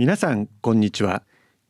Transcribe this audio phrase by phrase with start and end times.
[0.00, 1.24] 皆さんこんにちは。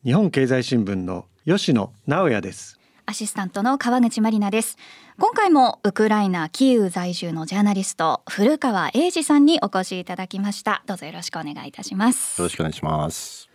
[0.05, 2.79] 日本経済新聞の吉野直也です。
[3.05, 4.79] アシスタントの川口真理奈です。
[5.19, 10.85] 今回もウクライナキーウ在住のジャーナリスト古川英二さんにお越しいただきました。
[10.87, 12.41] どうぞよろしくお願いいたします。
[12.41, 13.51] よろしくお願いします。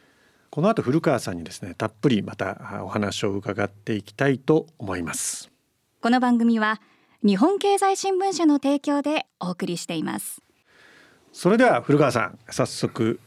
[0.50, 5.50] この後古川さんにですねたっぷりまたお話を伺っていきたいと思います。
[6.02, 6.82] この番組は
[7.24, 10.42] 日本経済新聞社の提供でお送りしています
[11.38, 13.20] それでは古川さん早速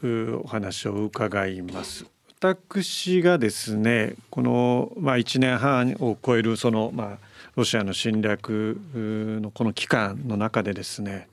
[0.43, 2.07] お話を伺います
[2.39, 7.17] 私がですねこのまあ1年半を超えるそのまあ
[7.55, 11.27] ロシアの侵略のこの期間の中でですね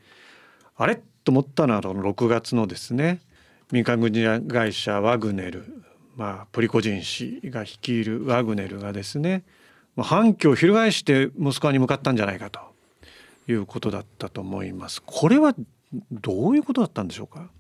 [0.77, 1.01] あれ？
[1.25, 3.21] と思ったのは6月のですね
[3.73, 5.65] 民間軍事会社ワグネル、
[6.15, 9.45] まあ、プリコジン氏が率いるワグネルがですね
[9.97, 12.61] 反旗を翻してモスクワに向かったんじゃないかと
[13.49, 15.03] いうことだったと思います。
[15.07, 15.55] これは
[16.11, 17.51] どういうことだったんでしょうか？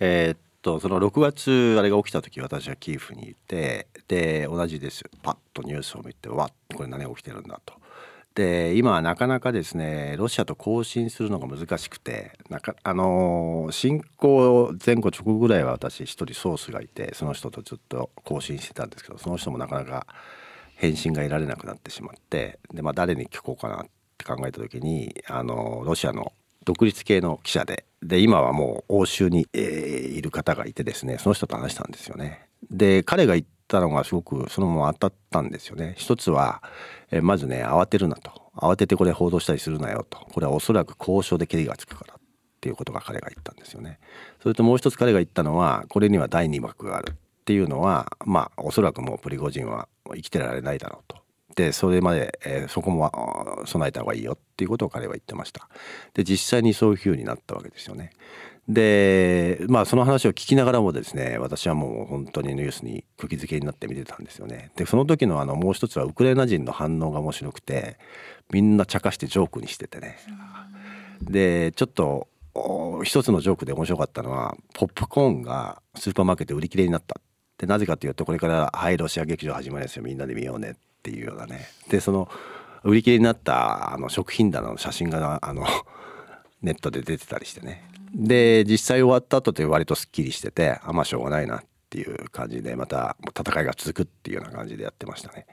[0.00, 7.74] えー、っとその6月あれが起きた時私はキーフにいてで同じですパッとニュースを見てわっこれ何が起きてるんだと。
[8.34, 20.08] で今はなかなかですねロシアと交信するのが難しくてなかあの侵攻前後直後ぐらいは私一人ソースがいてその人とずっと交信してたんですけどその人もなかなか
[20.74, 23.86] 返信が得られなくなってしまってで、まあ、誰に聞こうかなっ
[24.18, 26.32] て考えた時にあのロシアの
[26.64, 32.46] 独立系の記者でで今はもう欧州に、えー、いる方がいてですねその人と話したんですよね。
[32.70, 35.94] で彼が言ったのがすごくそのまま当たったんですよね。
[35.96, 36.62] 一つは、
[37.10, 42.18] えー、まずね慌てるなと慌ててこれ報道したりするなよとこれはおそらく交渉で蹴りがつくからっ
[42.60, 43.98] ていうことが彼が言ったんですよね。
[44.42, 51.23] それともう一つ彼が言ったのはこれには第2幕があるっていうのはまあおそらくもうプリゴジンは生きてられないだろうと
[51.54, 55.68] でそれまで、えー、そこも備えた方がいいよっていうことを彼は言ってました。
[56.14, 58.10] で実際にそういうふうになったわけですよね。
[58.68, 64.70] でまあその話を聞きながらもですね私はもう本当にニュースに釘付けになって見てたんですよね。
[64.76, 67.98] でその時のあのもう一つはウクライナ人の反応が面白くて
[68.50, 70.18] みんな茶化してジョークにしててね。
[71.20, 72.28] でちょっと
[73.04, 77.20] 一つのジョークで面白かったのはポップコーンがスーパーマーケット売り切れになった。
[77.58, 82.30] でなぜかというとこれから「はいロシア劇場始まりますよみんなで見ようね」っていうようなねでその
[82.82, 85.66] 売り切れになったあの食品棚の写真があの
[86.62, 95.46] ネットで出てたりしてねで実際終わった後って割とすっきりしててあまあしょうがないなっていう感じでまた戦いが続くっていうような感じでやってましたね。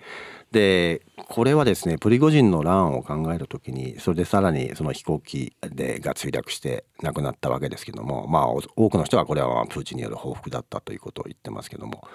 [0.51, 12.07] でこれはですねプリゴジンの乱を考える時にそれでさらにその飛行機でが墜落して亡くなったわけですけどもまあ多くの人はこれはプーチンによる報復だったということを言ってますけども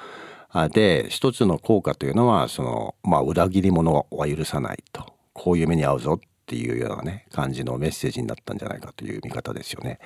[0.70, 9.98] で一つの効果というのはその、まあ、裏切り者は許さないとこういう目に遭うぞっていうようなね感じのメッセージになったんじゃないかという見方ですよね。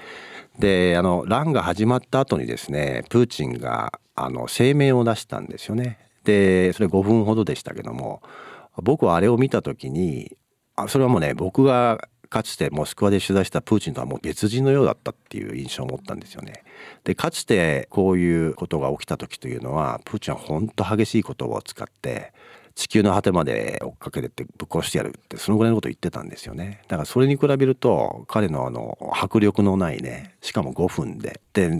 [0.59, 5.99] であの乱が始まった後にですねプーチンがあの声明を出したんですよね。
[6.25, 8.23] でそれ5分ほどでしたけども
[8.83, 10.37] 僕はあれを見た時に
[10.77, 16.63] あそれはもうね僕がかつてモスクワで取材したプーチンとはもう別人のようだったっていう印象を持ったんですよね。
[17.05, 22.33] でかつてこういうことが起きた時というのはプーチンは本当激しい言葉を使って
[22.75, 26.83] 地球の果てまで追っかけてってぶっ殺してやるってそのぐらいのことを言ってたんですよね。
[26.89, 31.41] だからそれに比べると彼のあの迫力のないねしかも5分で。
[31.53, 31.71] で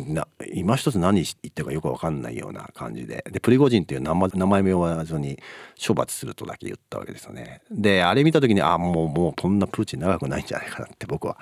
[0.53, 3.25] 今一つ何言ってるかよく分かんないような感じで。
[3.31, 5.39] でプリゴジンっていう名前も言わずに
[5.87, 7.63] 処罰するとだけ言ったわけですよね。
[7.71, 11.39] であれ見た時にあもうもうこんなプーチン長くないんじゃないかなって僕は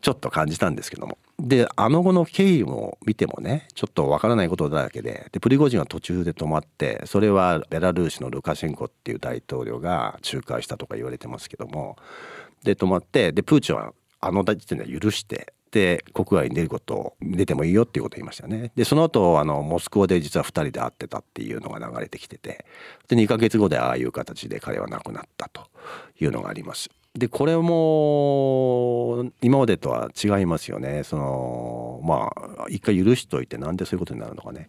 [0.00, 1.18] ちょっと感じたんですけども。
[1.38, 5.28] であの後の経緯を見てもねちょっとわからないことだらけで。
[5.32, 11.96] でプリゴジンは途中で止まってそれはベラルーシのルカシェンコっていう大統領が仲介したとか言われてますけども。
[12.64, 18.72] で止まってでプーチンはあの時点では許してで国外に出ることを出てもいいよっていうことを言いましたよね。
[18.74, 22.64] でその後あのモスクワで実は2人で会ってたっていうのが流れてきてて。
[23.08, 25.68] で2ヶ月後でああいう形で彼は亡くなったと
[26.20, 26.90] いうのがあります。
[27.14, 32.30] でこれも今までとは違いますよねそのま
[32.62, 34.68] あ一回許しといてなんでそういうことになるのかね。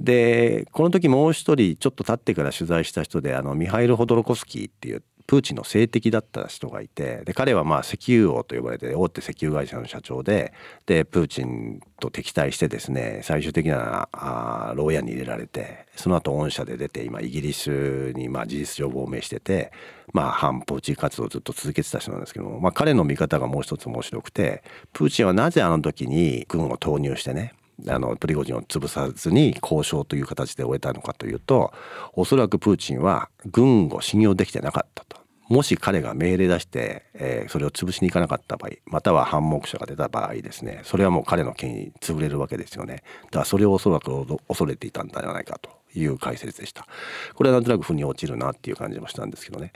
[0.00, 10.54] でこの時もう一人ちょっと経ってから取材した人であのミハイル・ホドロコスキーっていうプーチンの政敵だった人がいてで彼はまあ石油王と呼ばれて大手石油会社の社長で
[10.86, 19.70] でプーチンと敵対してですね最終的なあ牢屋に入れられてその後御社で出て今イギリスにまあ事実上亡命してて、
[20.14, 24.62] まあ、反プーチン活動をずっと続けてた人なんですけども、まあ、彼の見方がもう一つ面白くて
[24.94, 27.52] プーチンはなぜあの時に軍を投入してね
[27.86, 31.74] あのプリゴジンを潰さずに交渉という形で終えたのかというと
[32.14, 35.17] おそらくプーチンは軍を信用できてなかったと。
[35.48, 43.02] もし彼が命令出して、えー、それを潰しに行かなかった場合または反目者が出た場合ですねそれはもう彼の権威潰れるわけですよね。
[43.26, 46.86] だからそれをおそらく恐れていたんじゃないかという解説でした。
[47.34, 49.72] これはなんとなく腑に落ちるなっていう感じもしたんですけどね。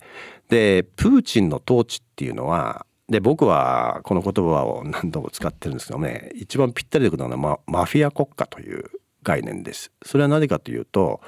[0.48, 8.84] でプーチンの統治っていうのはで僕はこの言葉を何度も使ってるんですけどね一番ぴったりでくるのはマフィア国家という
[9.22, 11.20] 概念ですそれは何かというと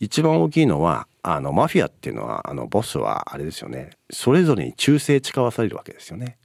[0.00, 6.38] 一番大きいのはあのマフィアっていうのはあのボスはあれですよねそれぞれに忠誠誓わされるわけですよね。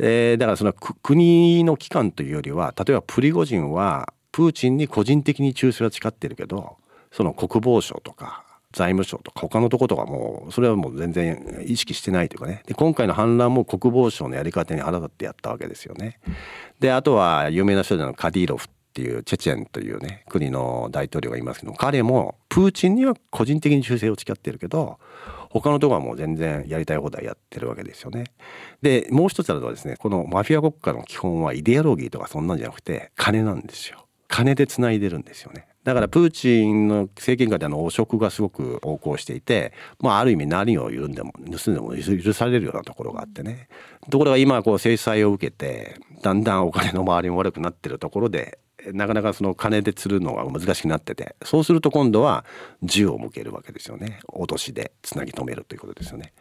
[0.00, 6.76] えー、だからその国の機関というよりは例えばプリゴジンはプーチンに個人的に忠誠は誓ってるけど
[7.10, 16.20] その国防省とか財務省とか他のとことかもうそれはもう全然意識してないというかねで今回の反乱も国防省のやり方に腹立ってやったわけですよね。
[16.78, 18.68] であとは有名な人でのカディロフ
[18.98, 24.98] っていうチェチェンというね国の大統領がいますけど彼もプーチンには個人的に忠誠を誓ってるけど
[25.50, 28.24] 他のとこはもう全然やりたい放題やってるわけですよね。
[28.82, 34.04] でもう一つあるのはですねこのマフィア国家の基本はイデオロギーとかそんなんじゃなくて金なんですよ。
[34.26, 35.68] 金でつないでるんですよね。
[35.84, 43.68] だからプーチンの政権下での汚職がすごく横行していて、まあ、ある意味何を緩んでも盗んでも許されるようなところがあってね
[44.10, 48.58] ところが今こう制裁を受けてだんだんお金の回りも悪くなってるところで
[48.92, 52.44] なかなかその金で釣るのが難しくなっててそうすると今度は
[52.82, 56.32] 銃を向けるわけですよね脅しでつなぎ止めるということですよね。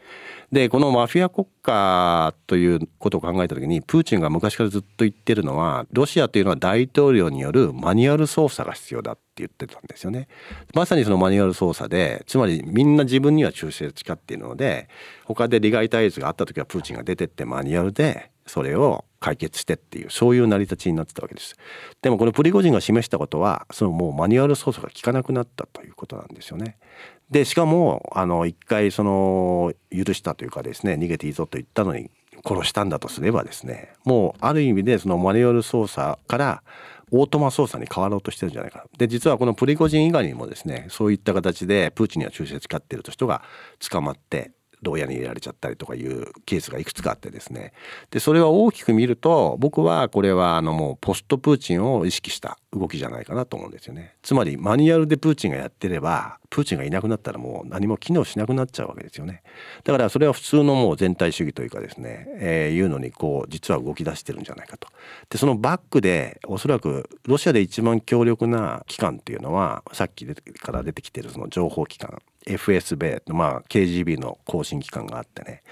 [0.51, 10.27] でこのマフィア国家ということを考えた時にプーチンが昔からずっと言ってるのはロシアというのは大統領によるマニュアル操作が必要だって言ってたんですよね。
[10.73, 14.87] まさにそのマニュアル操作でつまりみんな自分には忠誠を誓っているので
[15.25, 21.55] 他で利害対立があった時はプーチンが出てってマニュアルでそれを解決してっていうそういう成り立ちになってたわけです。
[22.01, 26.77] でもこのプリゴジンが示したことはそのもうマニュアル操作が効かなくなったということなんですよね。
[27.29, 32.09] でしかもあの一回その許したというかですね逃げていいぞと言ったのに
[32.45, 36.63] 殺したんだとすればですねもうある意味でそのマニュアル操作から
[37.11, 43.43] オートマ操作に変わろうとしてるんじゃないかで実はこのプリゴジン以外にもですねそういった形でプーチンには忠誠使っている人が
[43.79, 44.51] 捕まって
[44.81, 47.73] 牢屋に入れられちゃったりとかいうケースがいくつかあってですね。
[48.11, 54.15] でそれは大きく見ると僕はこれはあのもうポストプーチンを意識した動きじゃないかなと思うんですよね。
[54.21, 59.41] つまりマニュアルでプーチンがやってればプーチンがいなくなったらもう何も機能しなくなっちゃうわけですよね。
[59.83, 64.87] だからそれは普通のもう全体主義というかですね、えー、いうのにこう実は動き出してるんじゃないかと。
[65.29, 72.21] でそのバックでおそらくロシアで一番強力な機関っていうのはさっきから出てきてるその情報機関。
[72.47, 75.63] FSB まあ KGB の更新機関があってね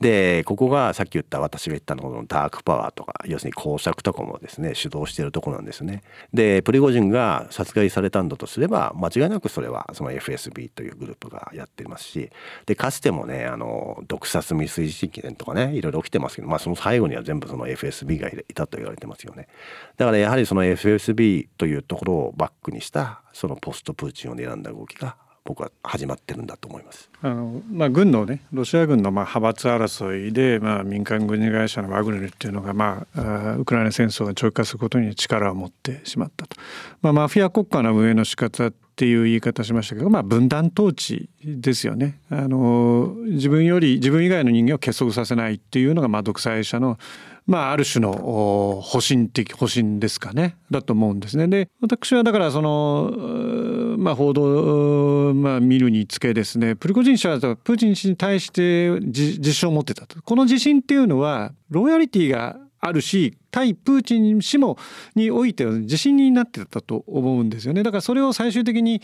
[0.00, 6.02] でここがさっき言った私が言ったののダークパワーとか要するに工作とかもですね主導しているとこなんですね。
[6.32, 12.30] でプリゴジンが殺害されたんだとすれば間違いなくそれはその FSB というグループがやっていますし
[12.64, 19.48] でかつてもねあの毒殺未遂事件とかねいろいろ起きてますけど、まあ、その最後には全部その FSB がいたと言われてますよね。
[19.98, 27.10] だからやはりその FSB というところをバックにしたそのポストプーチンを選んだ動きが僕は始まってるんだと思います。
[27.22, 36.56] あのまあ、軍のねロシア軍のまあ派閥争いで、まあ、民間軍事会社のワグネルっていうのが、まあ、ウクライナ戦争が長期化することに力を持ってしまったと、
[37.02, 46.98] まあ、マフィア国家の運営の仕方っていう言い方しましたけど、まあ、分断統治ですよねあの自分より自分以外の人間を結束させないっていうのが、まあ、独裁者の
[47.50, 48.12] まあ、ある種の
[48.80, 51.48] 保身的保身ですかねだと思うんですね。
[51.48, 53.12] で私はだからその、
[53.98, 60.22] まあ、報道、まあ、見るにつけですねプリゴジン氏はプーチン氏に対して自信を持ってたと。
[60.22, 64.78] この自信っていうのはロイヤリティがあるし対プーチン氏も
[65.14, 67.82] においては自信になってたと思うんですよね。
[67.82, 69.02] だからそれを最終的に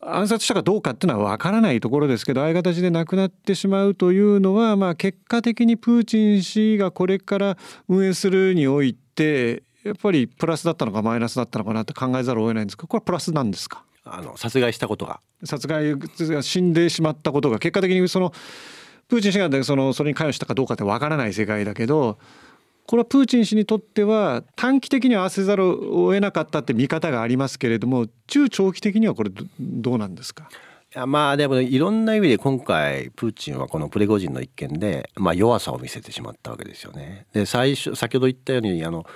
[0.00, 7.58] 暗殺したかどうかっていうのは分からないところですけどああいう形で亡くなってしまうというのは、まあ、結果的にプーチン氏がこれから
[7.88, 13.84] 運営するにおいてやっぱりプラスだったのかマイナスだったのかなって考えざるを得ないんですがこれはプラスなんですか？
[14.04, 15.20] あの殺害したことが。
[15.44, 15.94] 殺害
[16.42, 18.32] 死んでしまったことが結果的にその
[19.08, 22.18] プーチン氏がそのそれに関与したかどうかって分からない世界だけど
[22.90, 29.30] これはプーチン氏にとっては短期的には合わせざるを得なかったって見方がありますけれども中長期的にはこれ
[29.60, 30.48] どうなんですか？
[30.92, 37.26] いやまあでもいろんな意味で今回プーチンはこのプレゴジンの一件で、まあ、弱さを見せてしまったわけですよね。
[37.32, 39.06] で最初先ほど言ったようにあの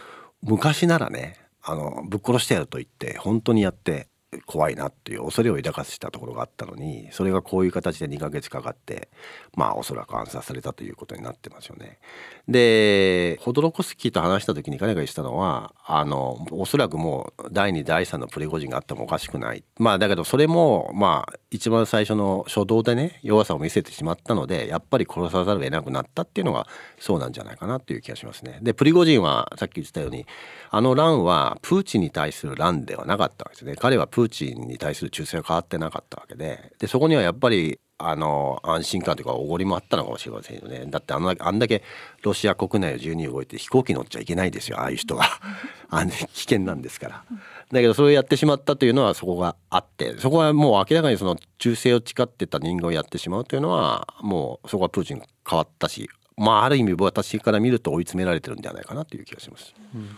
[0.40, 4.07] 昔ならねあのぶっ殺してやると言って本当にやって
[4.47, 9.09] 怖いなっていう恐れを抱かせたところがあったのにそれがこういう形で2ヶ月かかって
[9.55, 11.99] まあおそらく暗殺されたということになってますよね。
[12.49, 26.67] でホドロコスキーと話した時に彼が言ってたのはあのおそらくもう第2第3のプリゴジンがあってもおかしくないまあだけどそれもまあ一番最初の初動でね弱さを見せてしまったのでやっぱり殺さざるを得なくなったっていうのが
[26.99, 28.59] そうなんじゃないかなっていう気がしますね。
[28.62, 30.26] でプリゴジンはさっき言ってたように
[30.71, 33.76] あの乱はプーチンに対する乱ではなかったわけですね。
[33.76, 40.85] 彼はプーチンに対する忠誠は変わってなかったわけででそこにはやっぱりあの安心感というかおごりもあったのかもしれませんよね。
[40.88, 41.83] だってあんあんだけ
[42.23, 45.25] ロシア国内を自由に動いて飛行機乗っちゃいけないですよああいう人は。
[45.90, 47.25] あ危険なんですから。
[47.71, 59.73] だけどそれをやってしまったというのはそこがあってそこはもう明らかにその忠誠を誓ってた人間をやってしまうというのはもうそこはプーチン変わったしまあある意味私から見ると追い詰められてるんではないかなという気がします。
[59.95, 60.16] うん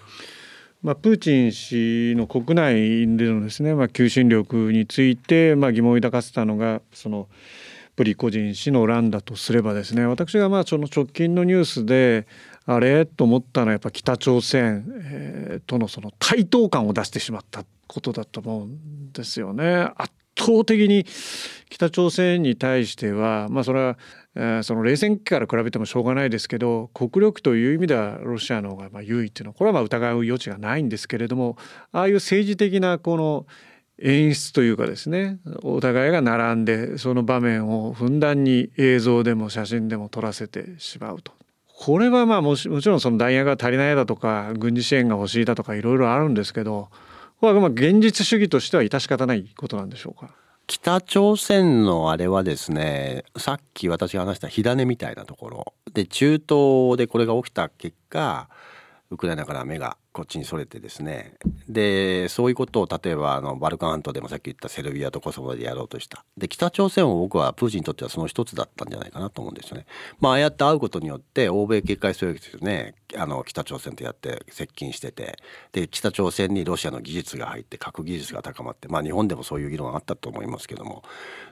[0.87, 7.27] まあ、プーチン氏の国内でのですね、まあ、求心力について、まあ、疑問を抱かせたのがその
[7.97, 12.29] プリコジン氏の乱だとすればですね私がまあその直近のニュースで
[12.67, 13.05] あれ？
[13.05, 19.91] と思ったのはやっぱ北朝鮮、えー、とのその対等感を出してしまったことだと思うんですよね。
[19.97, 21.05] 圧倒的に
[21.69, 23.99] 北朝鮮に対してはまあそれは、
[24.63, 31.57] その冷戦期から比べてもしょうがないですけど国力という意味ではロシアの方がま優位っていうのはこれはま疑う余地がないんですけれども
[31.91, 33.47] ああいう政治的なこの
[33.99, 41.33] 演出というかですねお互いが並んでその場面をふんだんに映像でも写真でも撮らせてしまうと。
[41.79, 46.89] これはまあもちろんその弾薬が足りないだとか軍事支援が欲しいだとかいろいろあるんですけど
[47.41, 50.35] これはま現実主義としては致し方ないことなんでしょうか？
[50.67, 55.75] 北朝鮮のあれはですねさっき私が話した火種みたいなところ。
[55.93, 58.49] で中東でこれが起きた結果
[59.11, 61.35] ウクライナから目がこっちにそれてですね。
[61.69, 66.25] でそういうことを例えばあのバルカン半島でもさっき言ったセルビアとコソボでやろうとした。
[66.39, 69.85] で北朝鮮を僕はプーチンにとってはその一つだったんじゃないかなと思うんですよね。
[70.19, 72.95] まああやって会うことによって欧米警戒するわけですよね。
[73.15, 75.37] あの北朝鮮とやって接近してて。
[75.73, 81.03] で北朝鮮にロシアの技術が入って核技術が高まってまあ日本でもそういう議論があったと思いますけども。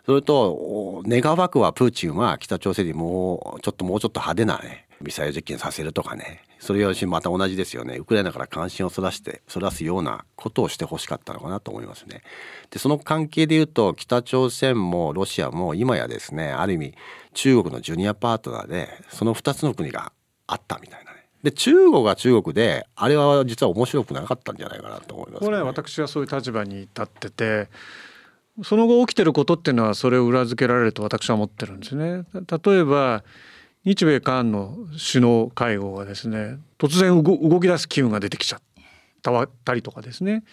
[0.07, 6.43] それと願わくはプーチンは北朝鮮にもうちょっともうちょっと派手なねミサイル実験させるとかね。
[6.65, 12.23] それよりまた同じですよねウクライナから関心をそらしてそらすようなことをしてほしかったのかなと思いますね。
[12.71, 16.95] でその関係でいうと北朝鮮もロシアも今やですねある意味
[17.35, 20.11] 中国のジュニアパートナーでその2つの国が
[20.47, 21.27] あったみたいなね。
[21.43, 27.69] で中国が中国であれは実は面白くなかったんじゃないかなと思います、ね、これは私はそういう立場に立ってて
[28.63, 32.25] その後起きてることっていうのはそれを裏付けられると私は思ってるんですね。
[32.33, 33.23] 例えば
[33.85, 34.77] 日米韓の
[35.13, 38.61] 首脳会合がですね突然動き出す機運が出てきちゃっ
[39.65, 40.45] たりとかですね。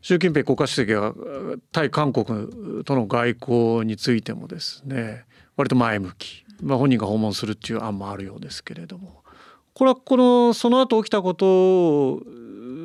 [0.00, 1.12] 習近平国家主席が
[1.72, 5.24] 対韓国との外交についてもですね
[5.56, 9.22] 割と前向き、まあ、本人が訪問するっていう案もあるようですけれども。
[9.74, 12.22] これはこのその後起きたことを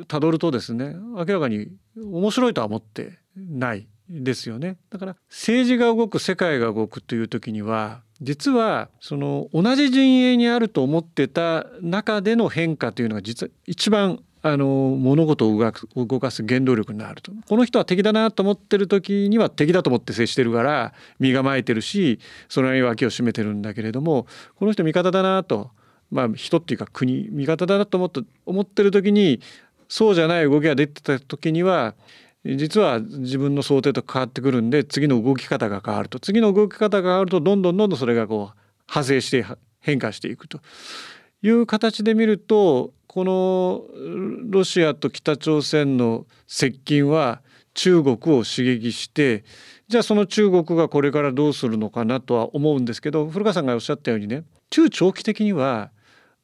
[0.06, 1.68] たどるとですね明らかに
[2.00, 4.76] 面白いとは思ってないですよね。
[4.90, 17.32] だから政治が動く世界が動くという時には実はその同じ陣営にあると思ってた中での変化というのが実は一番あの物事を動かす原動力になると。
[17.48, 25.70] この人は敵だなと思ってる時には敵だと思って接してるから身構えてるしその間に脇を締めてるんだけれどもこの人味方だなと。
[26.10, 29.40] まあ人っていうか国味方だなと思って思ってる時に
[29.88, 31.94] そうじゃない動きが出てた時には
[32.44, 36.20] 実は自分の想定と変わってくるんで次の動き方が変わると。
[36.20, 38.58] 次の動き方が変わるとどんどんどんどんそれがこう
[38.88, 39.46] 派生して
[39.80, 40.60] 変化していくと。
[41.42, 43.84] いう形で見るとこの
[44.50, 47.42] ロシアと北朝鮮の接近は
[47.74, 49.44] 中国を刺激して
[49.88, 55.90] じゃあその中国がこれからどうするのかなとは思うんですけど古川さんがおっしゃったようにね中長期的には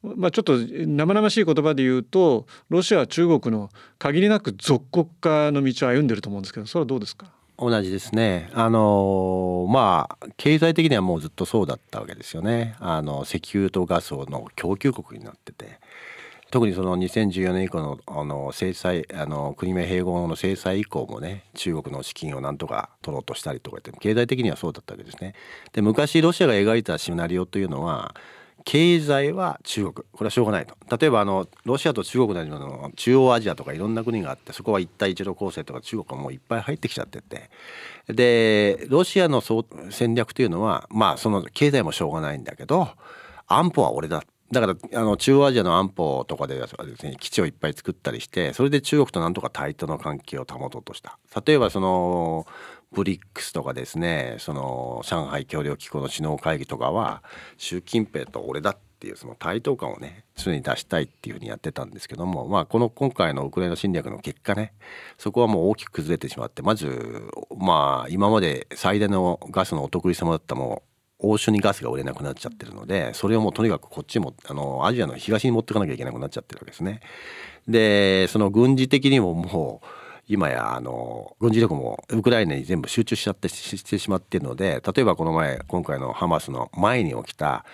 [0.03, 7.27] まあ、ちょっと生々しい言葉で言うとロシアは中国の限りなく属国化の道を歩んでると思うんですけどそれはどうですか？
[7.59, 8.49] 同じですね。
[8.55, 12.75] あのまあ経済的にはもうずっとそうだったわけですよね。
[12.79, 15.79] あの石油とガスの供給国になってて。
[16.49, 25.33] 特にその2014年以降のあの制裁あの国名併合の制裁以降もね中国の資金をなんとか取ろうとしたりとかって経済的にはそうだったわけですね。
[25.71, 28.13] で昔ロシアが描いたシナリオというのは
[28.65, 29.93] 経済は中国。
[29.93, 30.75] これはしょうがないと。
[30.97, 37.49] 例えばあのロシアと中国などの中央アジアとかいろんな国があってそこは一帯一路構成とか中国はもういっぱい入ってきちゃってて。
[38.07, 39.41] でロシアの
[39.89, 42.89] 戦略というのはまあその経済もしょうがないんだけど
[43.47, 44.23] 安保は俺だ。
[44.51, 46.75] だからあの中央アジアの安保とかでです
[47.05, 51.17] ね基地をいっぱい作ったりしてそれで中国となんとか対等の関係を保とうとした。
[51.45, 52.45] 例えばその
[52.93, 57.23] ブリックスとかですねその上海協力機構の首脳会議とかは
[57.57, 64.73] 習近平と俺だっていうその対等感をね常に出したいっていうふうにやってたんですけどもまあこの今回のウクライナ侵略の結果ね
[65.17, 67.23] そこはもう大きく崩れてしまってまず
[67.57, 70.91] まあ今まで最大のガスのお得意様だったもう
[71.23, 76.99] 欧州にガスが売れなくなっちゃってるのでそれをもうとにかくこっちもあのアジアの東に持っていかなきゃいけなくなっちゃってるわけですね。
[77.67, 87.65] でその軍事的にももう今やあの軍事力もウクライナに全部集中しちゃってしてしまっているので例えばこの前今回のハマスの前に起きた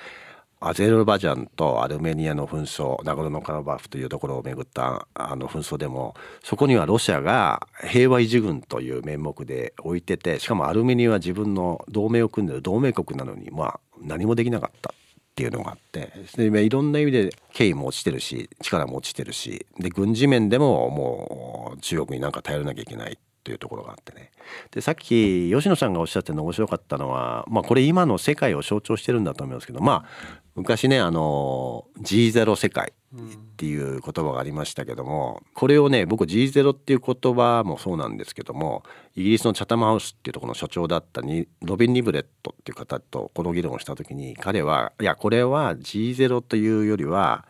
[0.60, 14.97] アゼルバジャンとアルメニアの紛争ナゴルノカラバフというところをめぐったあの紛争でもそこにはロシアが平和維持軍という名目で置いててしかもアルメニアは自分の同盟を組んでる同盟国なのにまあ何もできなかった。
[15.38, 16.12] っていうのがあって。
[16.36, 19.68] でいろんな意味で経緯も落ちてるし力も落ちてるし。
[19.78, 24.32] で軍事面でももう中国になんか頼らなきゃいけないというところがあってね。
[24.72, 38.84] でさっき吉野さんがおっしゃってるの面白かったのは、まあ、これ今の世界を象徴してるんだと思いますけどまあ昔ねあの G0 世界っていう言葉がありましたけどもこれをね僕 G0 っていう言葉もそうなんですけども
[39.16, 47.46] イギリスのチャタムハウスっていうところの所長だったにロビン・リブレットっていう方とこの議論をした時に彼はいやこれは G0 というよりは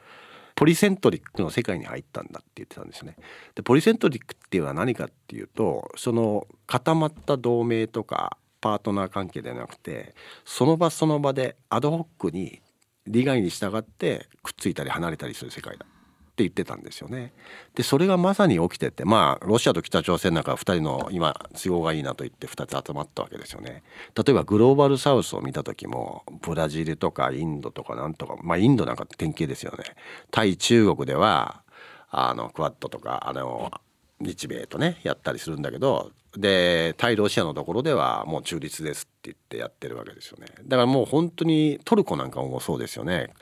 [0.56, 3.16] ポリセントリックの世界に入ったんだって言ってたんですね。
[3.54, 12.62] でポリセントリックっていうのは何かっていうとその固まった同盟とかパートナー関係ではなくてその場その場でアドホックに
[13.08, 15.90] 利害に従ってくっついたり離れたりする世界だっ
[16.38, 17.34] て言ってたんですよね。
[17.74, 23.82] でそれがまさに起きててまあロシアと北朝鮮なんか2人の今都合がいいなと言って2つ集まったわけですよね。
[24.16, 29.84] 例えばグローバルサウスを見た時もブラジルとかインドとかなんとかまあインドなんか典型ですよね。
[30.30, 31.64] 対中国では
[32.12, 33.72] あのクワッドとかあの
[34.20, 40.48] 日米とねやったりするんだけどで対ロシアのところではもう中立ですって言ってやってるわけですよね。
[40.66, 43.34] だからもう本当にトルコなんかもそうですよね。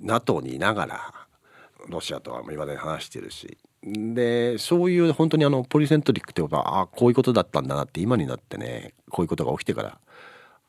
[0.00, 1.14] NATO にいながら
[1.88, 3.58] ロシアとは今まで話してるし。
[3.84, 9.98] でそういう本当にあのポリセントリックってことはあこういうことだったんだなって今になってねこういうことが起きてから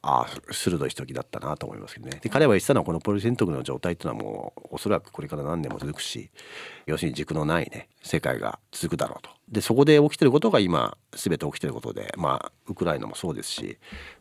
[0.05, 2.19] あ鋭い時だったなと思いますけどね。
[2.21, 6.29] で彼は言ってたのはこのポリセントクの状態っていうのはもうおそらくこれから何年も続くし
[6.85, 9.29] 要するに軸のないね世界が続くだろうと。
[9.49, 13.77] でそこで起きてることが今全て起きてることでまあウクライナもそうですし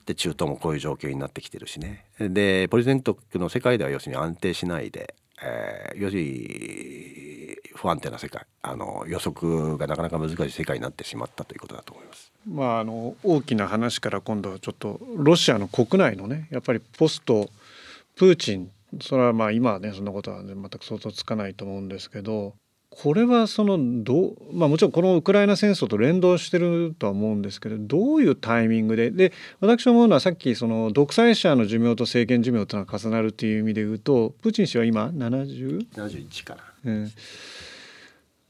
[0.06, 2.06] で中東もこういう状況になってきてるしね。
[2.18, 12.32] でポリセントの世界では要するに安定しないで、えー、要するに不安定な世界あの予測がなかなか難しい世界になってしまったということだと思います。
[12.48, 17.48] まあ、あの大きな話から今度はちょっとロシアの国内のねやっぱりポスト
[18.16, 22.54] プーチンそれはまあ今はねそんなことは、全く想像つかないと思うんですけど
[22.94, 29.10] これはそのどまあ、もちろんこのウクライナ戦争と連動してるとは思うんですけどどういうタイミングで？
[29.10, 37.10] で私思うのはさっきその独裁者の寿命と政権寿命というのは重なるっていう意味で言うとプーチン氏は今 70?71 かな、うん、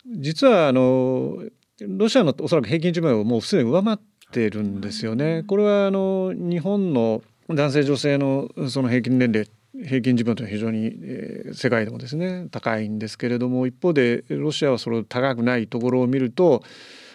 [0.06, 1.38] 実はあの
[1.80, 3.98] ロシアのおそらく平均寿命をもうすでに上回っ
[4.32, 5.44] てるんですよね。
[5.46, 16.62] これはあの日本の男性女性のその平均年齢平均寿命というのは非常に、えー、世界でもですね高いんですけれども一方でロシアはそれ高くないところを見ると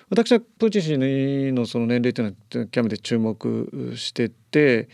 [0.10, 4.90] 私はプーチン氏のその年齢というのは極めて注目してて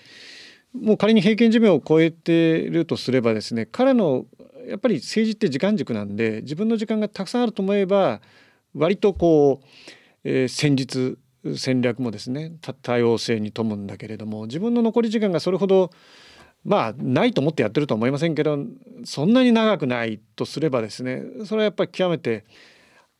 [0.73, 4.25] もう仮に平均寿命を超えているとすればですね彼の
[4.67, 8.21] やっぱり政治って時間軸なんで自分の時間がたくさんあると思えば
[8.73, 9.67] 割とこう、
[10.23, 11.19] えー、戦術
[11.55, 15.91] 戦略もですね多様性に富むんだけれども自分の残り時間がそれほど
[16.65, 18.57] まあないと思ってやってると思いませんけど
[19.03, 22.45] そんなに長くないとすればですねそれはやっぱり極めて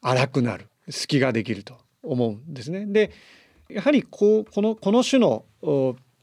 [0.02, 2.86] 荒くなる隙ができると思うんですね。
[2.86, 3.12] で
[3.70, 5.46] やはりこうこのこの種の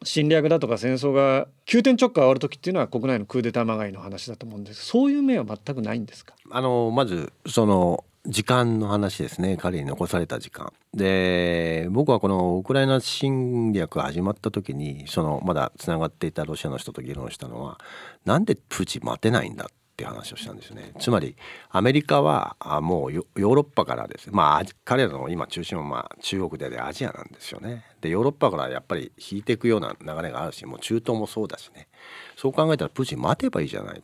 [0.02, 6.34] 侵略だとか戦争が急転直下終わる時っていうのは国内のクーデターまがいの話だと思うんですそういう面は全くないんですか？
[6.50, 9.56] あのまずその時間の話ですね。
[9.56, 10.72] 彼に残された時間。
[10.94, 17.78] で僕はこのウクライナ侵略が始まった時にそのまだつながっていたロシアの人と議論したのは
[18.24, 20.92] なんでプーチン待てないんだっていう話をしたんですね。
[20.98, 21.36] つまり
[21.70, 24.28] アメリカはもうヨーロッパからです。
[24.30, 27.84] まあ彼らの今中心はまあ中国でアジアなんですよね。
[28.00, 31.88] でヨーロッパからやっぱり引いていくような流れがあるしもう中東もそうだしね。
[32.36, 34.02] そう考えたらプーチン待てばいいじゃない。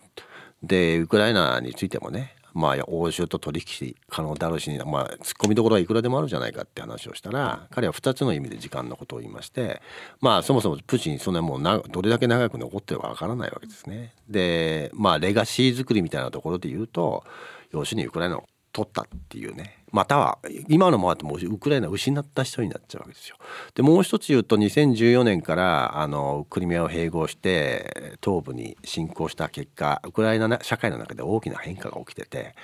[0.62, 9.82] でウクライナについてもねまあ欧州と取引可能だろうし、まあ、突っ込みどころはいくらでもあるじゃないかって話をしたら彼は2つの意味で時間のことを言いまして
[10.20, 14.14] まあそもそもプーチンそんなもうなどれだけ長く残ってるかわからないわけですね。
[14.28, 17.24] でまあレガシー作りみたいなところで言うと
[17.72, 23.38] 要するにウクライナを取ったっていうねまたは今のままともウクライナ失った人になっちゃうわけですよ。
[23.74, 32.54] でもう一つ言うと2014年からあのクリミアを併合して東部に侵攻した結果ウクライナ社会の中で大きな変化が起きてて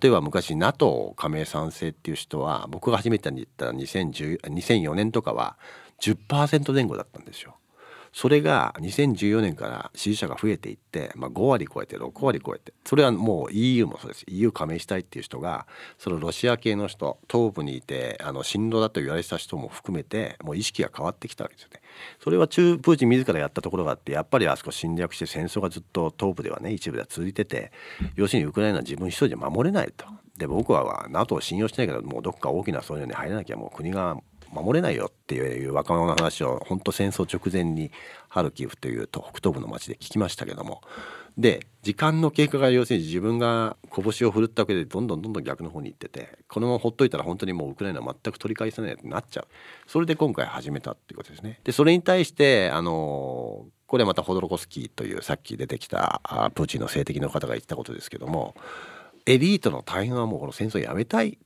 [0.00, 5.56] 例えば昔 NATO 加盟賛成っていう人は僕が初めてに言った2014年とかは
[6.00, 7.56] 10%前後だったんですよ。
[8.16, 15.66] それが2014年から支持者が増えていって、まあ、5割超えて6割超えてそれはもう EU もそうです EU 加盟したいっていう人が
[15.98, 21.82] そのロシア系の人東部にいてあの進路だと言われてた人も含めてもう意識が変わってきたわけですよね。
[22.18, 27.70] それは中プーチン自らやったところがあってやっぱりあそこ侵略して戦争がずっと東部ではね一部では続いてて
[28.14, 30.06] 要するにウクライナは自分一人で守れないと。
[30.38, 34.16] で僕は NATO を信用してないけどもうどっか大きなそういうのに入らなきゃもう国が
[34.52, 37.90] 守れないよっていう若者の話を本当戦争直前に
[38.28, 40.82] ハルキウという北東部の町で聞きましたけども
[41.38, 49.46] で時間の経過が要するに自分が拳を振るったわけでどんどんどんどん逆の方に行っててこのままほっといたら本当にもうウクライナは全く取り返せないってなっちゃう
[49.86, 51.60] それで今回始めたっていうことですね。
[51.64, 56.20] でそれに対してあのこれまたホドロコスキーというさっき出てきた
[56.54, 58.54] プーチンの性的の方が言ったことですけども
[59.26, 61.38] エリートの大半はもうこの戦争やめたいって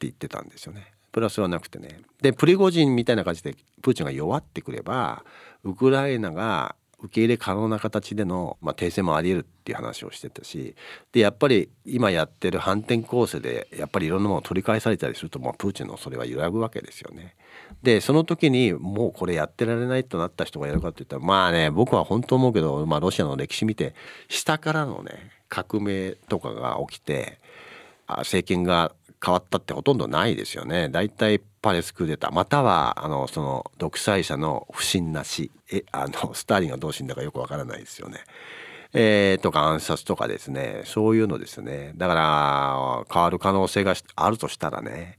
[0.00, 0.93] 言ってたんですよね。
[1.14, 5.22] プラスはなくてねでプリゴジンみたいな感じでプーチンが弱ってくれば
[5.62, 10.74] ウクライナが受け入れ可能な形での、まあ、停戦もありえるっていう話をしてたし
[11.12, 17.36] でやっぱり今やってる反転攻勢でやっぱりいろんなものを取り返されたりすると、まあ、プーチンのそれは揺らぐわけですよね。
[17.84, 23.94] でその時にもうこれやってられないとなった人がいるかっていったらまあね僕は本当思うけど、まあ、ロシアの歴史見て
[24.28, 27.38] 下からのね革命とかが起きて
[28.08, 28.92] 政権が
[29.24, 30.88] 変わったってほとんどないですよね。
[30.88, 35.50] だいたいパレスクーデターまたはあのその独裁者の不審な死。
[35.72, 38.20] えあの スターリンがどう死んだかよくわからないですよね。
[38.92, 40.82] えー、とか暗殺とかですね。
[40.84, 41.92] そういうのですね。
[41.96, 45.18] だから変わる可能性があるとしたらね。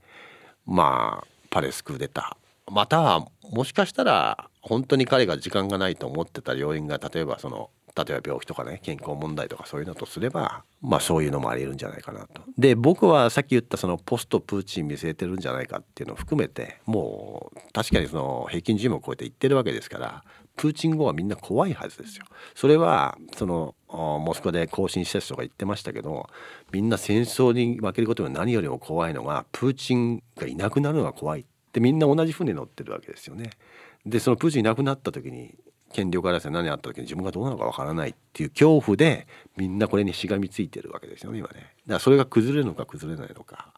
[0.64, 2.72] まあパレスクーデター。
[2.72, 12.42] またはもしかしたら本当に彼が時間がないと思ってた要因が例えばその例えば病気とかね健康問題とかそういうのとすればまあそういうのもありえるんじゃないかなと。
[12.58, 20.22] で僕はさっき言ったそのポストプーチン見据えてるんじゃないかっていうのを含めてもう確かにその平均寿命を超えていってるわけですから
[20.56, 22.26] プーチン後はみんな怖いはずですよ。
[22.54, 26.28] それはそのモスクワで更新した人が言ってましたけど
[26.72, 33.50] みんな戦争に負けることが何よりも怖いのがプーチンがいなくなるのが怖いってみんな同じ船乗ってるわけですよね。
[34.04, 35.54] でそのプーチンいなくなった時に
[35.92, 41.54] 権力争い何あった時に自分がどうなのかわからないっていう恐怖でみんなこれにしがみついてるわけですよね今ね。
[41.54, 43.72] だからそれが崩れるのか崩れないのか。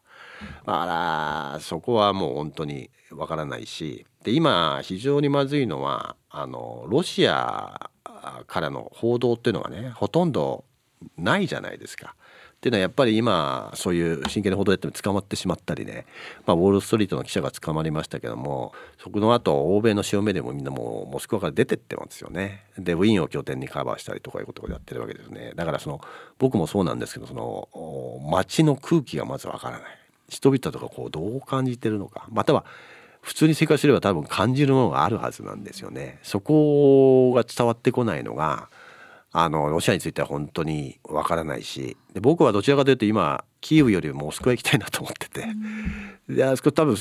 [0.65, 7.89] あらそこはもう本当にわからないしで今非常にまずいのはあのロシア
[8.47, 10.63] からの報道っていうのがねほとんど
[11.17, 12.15] ないじゃないですか。
[12.59, 16.05] っていうのはやっぱり今そういう真剣な報道やっても捕まってしまったりね、
[16.45, 22.65] まあ、ウォール・ストリートの記者が捕まりましたけどもそこの後欧米の潮目でもみんなもうモスクワから出てってますよね。
[22.77, 25.53] でウィーンを拠点にカバーしたりとかいうことをやってるわけですね。
[25.55, 26.01] だからその
[26.37, 29.97] 僕もそうなんですけどその街の空気がまずわからない。
[30.27, 32.27] 人々とかこうどう感じてるのか。
[32.29, 32.65] または
[33.21, 36.19] 普通に生活すれば多分感じるものがあるはずなんですよね。
[36.23, 38.69] そこが伝わってこないのが
[39.31, 45.45] あのロシアについては本当にわからないしで僕はどちらかというと今キーウよりもモスクワ行きたいなと思ってて、
[46.27, 46.97] であそこ多分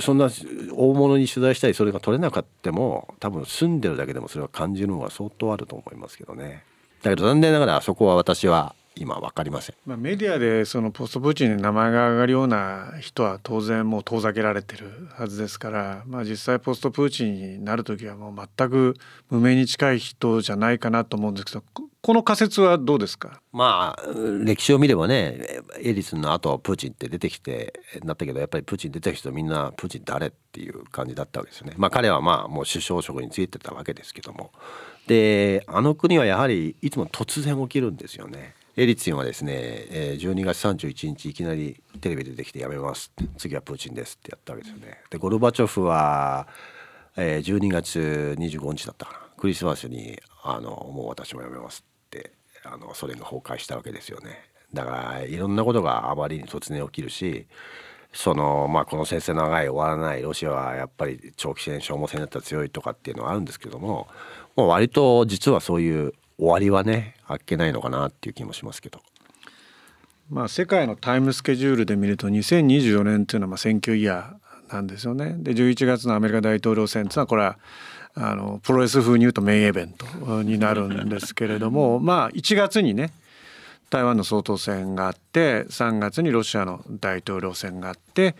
[0.00, 0.30] そんな
[0.72, 6.64] 大物に取材したりそれが取れなかったも多分住んでるだけでもそれは感じるのが相当あると思いますけどね。
[7.02, 18.96] だけど残念ながらあそこは私は今分かりません、まあ、メディアでそのポストプーチンに名前が挙がるような人は当然もう遠ざけられてるはずですから、まあ、実際ポストプーチンになる時はもう全く
[19.30, 21.62] 無名に近い人じゃないかなと思うんですけど
[22.02, 23.42] この仮説はどうですか？
[23.52, 24.02] まあ
[24.42, 31.74] 歴史を見ればねエリツの後プーチンって出てきてなったけどやっぱりプーチン出てきた人みんなプーチン誰っていう感じだったわけですよね。
[31.76, 34.50] まあ彼はまあもう首相職についてたわけですけども
[35.08, 38.54] であの国はやはりいつも突然起きるんですよね。
[38.76, 45.00] エリツィンはですね12月31日いきなりテレビ出てきて「やめます」次はプーチンです」ってやったわけですよね。
[45.10, 46.46] でゴルバチョフは
[47.16, 52.32] 12月25日だったかなクリスマスにあの「もう私もやめます」って
[52.64, 54.50] あのソ連が崩壊したわけですよね。
[54.72, 57.48] だからいろんなことがあまりに突然起きるし
[58.12, 64.08] そのまあこの戦争長い終わらないロシアはやっぱり長期戦消耗戦だったら強いとかっていうのはあるんですけども
[64.54, 69.00] もう割と実はそういう終わりはねあっけないのかなっていう気もしますけど。
[70.30, 75.34] まあ、世界のタイムスケジュールで見ると2024年っていうのはまあ選挙イヤーなんですよね。
[75.38, 77.58] で11月のアメリカ大統領選っていうのはこれは
[78.14, 83.12] あのプロレス風に言うとメインイベントになるんですけれども まあ1月にね
[83.88, 88.36] 台湾の総統選があって3月にロシアの大統領選があって、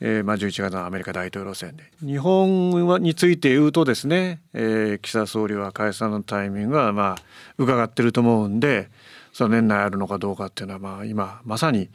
[0.00, 1.84] えー、まあ11月のアメリカ大統領選で。
[2.00, 7.22] 日本はについて言うとですね、えー、岸田総理は解散のタイミングはまあ
[7.58, 8.90] 伺ってると思うんで
[9.32, 11.90] その年内あるのかどうかっていうのはまあ今まさに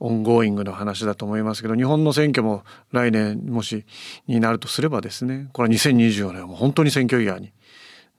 [0.00, 3.84] ongoing の話だと思いますけど日本の選挙も来年もし
[4.26, 7.52] になるとすればですねこれは2024年はもう本当に選挙イヤーに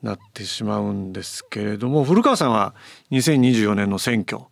[0.02, 2.74] なってしまうんですけれども古川さんは
[3.12, 4.44] 2024年の選挙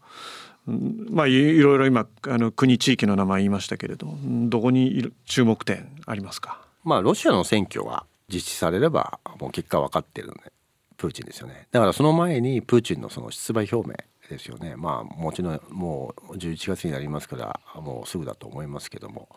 [0.65, 6.61] まあいろいろ今あの国地域の名前言いましたけれどどこに注目点ありますか？
[6.83, 10.51] まあロシアの選挙が実施されればもう結果分かってるんで
[10.97, 11.67] プーチンですよね。
[11.71, 13.95] だからその前にプーチンのその出馬表明
[14.29, 14.75] ですよね。
[14.75, 19.29] まあもちろんもう11月になりますからもうすぐだと思いますけども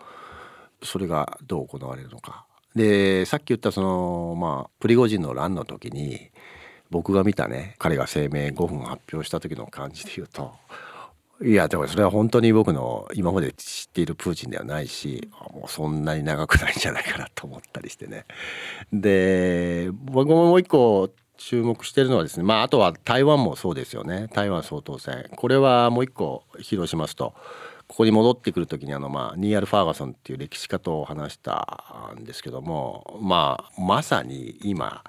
[0.83, 2.45] それがどう行われるのか。
[2.75, 6.31] でさっき言ったそのまあプリゴジンの乱の時に
[6.91, 10.53] 僕が見たね彼が声明5分発表した時の感じで言うと
[11.43, 18.25] いやでもそれは本当に僕の今まで知っているプーチンではないしもうそんなに長くないんじゃないかなと思ったりしてね。
[18.93, 24.29] で僕ももう一個注目してるのはですねまああとは台湾もそうですよね。
[24.33, 25.29] 台湾総統選。
[25.35, 27.35] これはもう一個披露しますと
[27.89, 35.03] ここに戻ってくる時にあのまあニーアル・ファーガソンっていう歴史家と話したんですけどもまあまさに今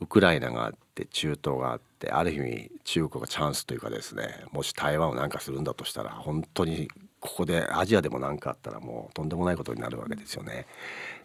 [0.00, 6.88] ウクライナがあって中東があってある意味中国がチャンスというかですねもし台湾を何かするんだとしたら本当に
[7.20, 10.66] ここでアジアでも何かあったらもうとんでもないことになるわけですよね。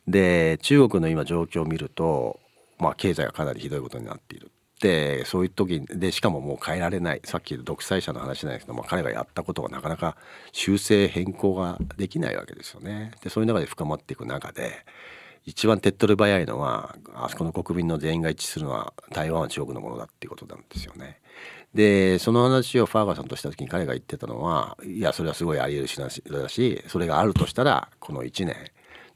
[0.07, 2.39] で中国の今状況を見ると
[2.79, 4.51] まあ、経済がかなりひどいことになっている。
[4.81, 10.17] でそういう時でしかももう変えられないさっき独裁者の話ないですけど、まあ、彼がやったことがなかなか
[10.51, 13.11] 修正変更ができないわけですよね。
[13.23, 14.85] でそういう中で深まっていく中で
[15.45, 21.19] 一番手っ取り早いのはあそこの国民の全員が一致するのは台湾は中国のものだっていうことなんですよね。
[21.73, 28.55] でその話をファーガソンとした時に彼が言ってたのはいやそれはすごいあり得るしだしそれがあるとしたらこの1年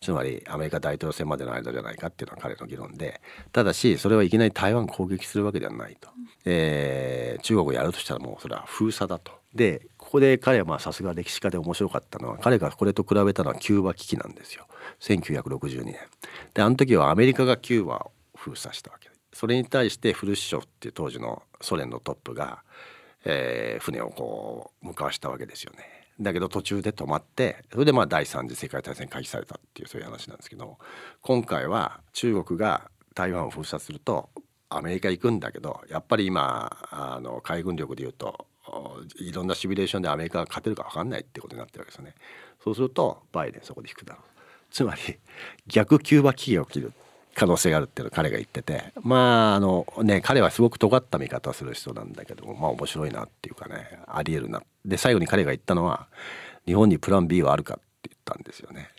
[0.02, 3.22] つまりアメリカ大統領選までの間じゃないかっていうのは彼の議論で
[3.54, 6.10] ただしそれはいきなり台湾攻撃するわけではないと、
[6.46, 9.32] えー、中国をやるとしたらもうそれは封鎖だと。
[9.54, 14.68] でここで彼はさすが歴史家で面白かったのは彼がこれと比べたのはキューバ危機なんですよ
[15.00, 15.96] 1962年。
[16.54, 22.64] であの時はアメリカがキューバを封鎖したわけそれに対してフルシチョフっていう当時のソ連のトップが、
[23.26, 26.00] えー、船をこう向かわしたわけですよね。
[26.20, 30.78] だけど途中で止まってそれでまあ第三次世界大戦開始されたっていうそういう話なんですけど
[31.22, 34.30] 今回は中国が台湾を封鎖すると
[34.68, 38.48] アメリカ行くんだけどやっぱり今あの海軍力でいうと
[39.16, 42.16] いろんなシミュレーションでアメリカが勝てるか分かんないってことになってるわけですよね。
[42.62, 44.39] そうするとバイデンそこで引くだろう。
[44.72, 45.02] つまり
[45.68, 46.94] 逆キューバ危機が起きる
[47.36, 56.08] 可能性があるっていうのを彼が言っててまああのね彼はすごく尖った見方をする人なんだけどもまあ面白いなっていうかねありえるなで最後に彼が言ったのは
[56.66, 58.90] 日本にプラン B はあるかって言ったんですよね。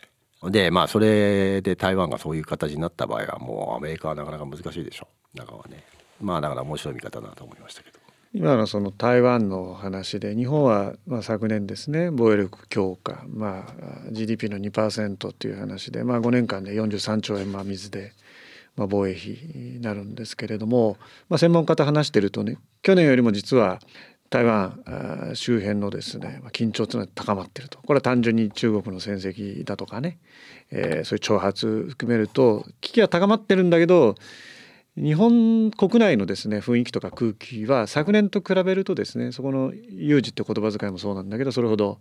[0.43, 5.83] でまあそれで台湾がそういう形になった場合はもうアメリカはなかなか難しいでしょう中はね
[6.19, 8.00] まあだから面白い見方だなと思いましたけど。
[8.33, 18.13] 今のその台湾の話で日本はま昨年ですね防衛力強化、まあ、GDP の2%という話で、まあ、5年間で43兆円まあ水で
[18.77, 20.97] ま、防衛費になるんですけれども、
[21.29, 23.79] まあ、専門家と話してるとね去年よりも実は
[24.29, 27.79] 台湾周辺のですね緊張というのは高まっていると。
[27.79, 30.19] これは単純に中国の戦績だとかね、
[30.71, 34.15] えー、そういう挑発含めると危機は高まってるんだけど
[34.97, 41.99] 日本国内のですね雰囲気とか空気は昨年と比べるとですねそこの有事って言葉遣いもそうなんだけどそれほど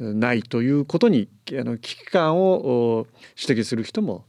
[0.00, 3.06] ないということにあの危機感を
[3.40, 4.24] 指摘する人も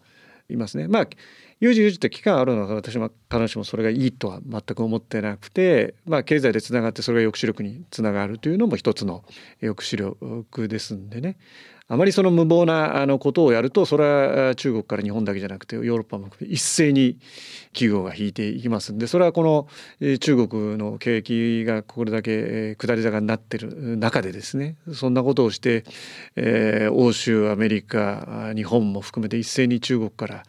[0.50, 0.88] いますね。
[0.88, 1.08] まあ
[1.62, 9.24] 有事有事って期間あるのは私も必ずしもそれがいいとは全く思ってなくて、まあ、経済でつながってそれが抑止力につながるというのも一つの
[9.62, 11.38] 抑止力ですんでね
[11.88, 17.20] あまりその無謀なあのことをやるとそれは中国から日本だけじゃなくてヨーロッパも一斉に
[17.74, 25.84] 企業が引いていきますんでそれはこの中国の景気がこれだけ下り坂になってる中でですねそんなことをして、
[26.36, 30.44] えー、欧州アメリカ日本も含めて一斉に中国から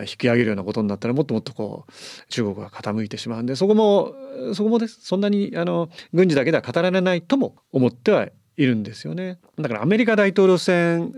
[0.00, 1.92] 引き上げるようなことになったらもっともっとこう
[2.28, 4.14] 中国が傾いてしまうんでそこも
[4.54, 11.12] そこもですそんなにあの軍事だけでは語られないとも思ってはいるんですよねだからアメリカ大統領選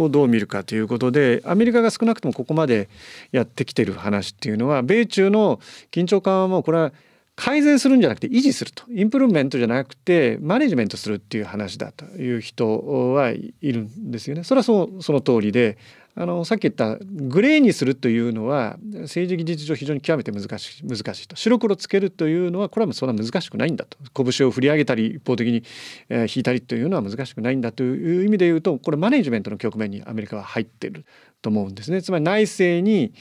[0.00, 2.88] をどう見るかということでアメリカが少なくともここまで
[3.32, 6.92] やってきてる話っていうのは米中の緊張緩和もこれは
[7.36, 14.42] 改善するんじゃなくて維持するとインプルーメントじゃなくてマネジメントするっていう話だという人はいるんですよね。
[14.42, 15.78] それはそその通りで
[16.20, 25.62] あのさっき言ったグレーにするというのは政治技術上非常に極めて難しい難しいと白黒つけるというのはこれはそんな難しくないんだと拳を振り上げたり一方的に、
[26.08, 31.04] えー、引いたりというのは難しくないんだという意味で言うとこれマネジメントの局面にアメリカは入ってる
[31.40, 32.02] と思うんですね。
[32.02, 33.12] つまり内政に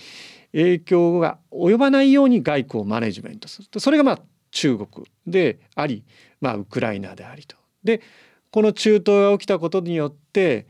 [0.54, 6.04] 影響が及ばないように外交をマネジメントするとそれがまあ中国であり、
[6.42, 7.58] まあ、ウクライナでありと。
[7.84, 8.02] で
[8.50, 10.66] この中東が起きたことによって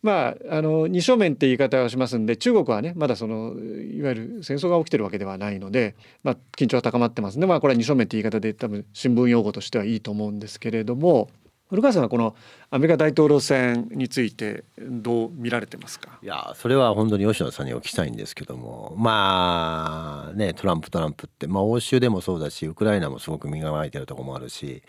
[0.00, 11.28] まあ、あの二正面って言い方をしますんで中国はねまだそのいわゆる戦争が起きてるわけではないので、まあ、緊張は高まってますんで、まあ、これは二正面って言い方で多分新聞用語としてはいいと思うんですけれども
[11.68, 12.34] 古川さんはこの
[12.70, 16.18] アメリカ大統領選についてどう見られてますか？
[16.22, 24.82] いやそれは本当に吉野さんにお聞きしたいんですけどもまあねトランプトランプって、まあ、欧州でもそうだしウクライナもすごく身構えてるとこもあるし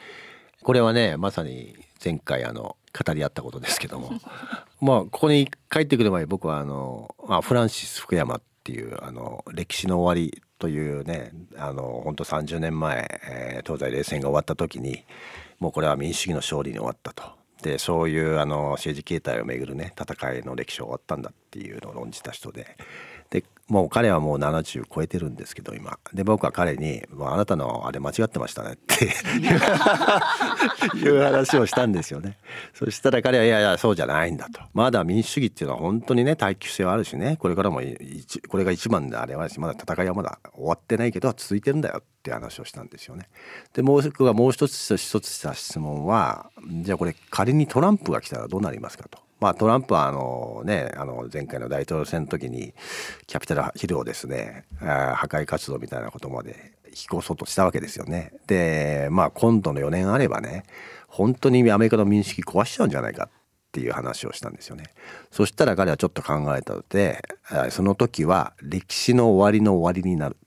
[0.64, 4.12] これはねまさに前回あの語り合ったことですけども
[4.82, 15.04] まあここに帰ってくる前僕はあの、まあ、フランシス福山っていうあの歴史の終わりというねあの本当30年前、えー、東西冷戦が終わった時に
[15.60, 17.40] もうこれは民主主義の勝利に終わったと。
[17.62, 22.78] でそういうあの政治形態をめぐるね戦いの歴史は終わったんだっていうのを論じた人で
[23.30, 26.00] でもう彼はもう70超えてるんですけど今。
[26.14, 29.06] で僕は彼に「あなたのあれ間違ってましたね」って。
[30.98, 32.40] いう話をしたんですよね。
[32.74, 34.62] そしたら彼は「いやいやそうじゃないんだ」と。
[34.74, 37.38] まだ民主主義っていうのは本当にね耐久性はあるしね。
[37.40, 37.82] これからも
[38.50, 43.30] これが一番であれはまだ戦いはまだ終わってないけど続いてるんだよって話をしたんですよね。
[43.74, 46.50] でもう僕がもう一つ一つした質問は
[46.82, 52.74] じゃあこれ仮にトランプが来たらどうなりますかとまあ、トランプはあの、ね、あの前回の大統領選の時に
[53.26, 58.34] キャピタルヒルをですね破壊活動みたいなことまで引き起そうとしたわけですよね。
[58.48, 60.64] で、まあ、今度の4年あればね
[61.08, 64.86] 本当にアメリカの民主主義壊しちゃうんじゃないかっていう話をしたんですよね。
[65.32, 67.22] そしたら彼はちょっと考えたので
[67.70, 70.38] その時は歴史の終わりの終わりになる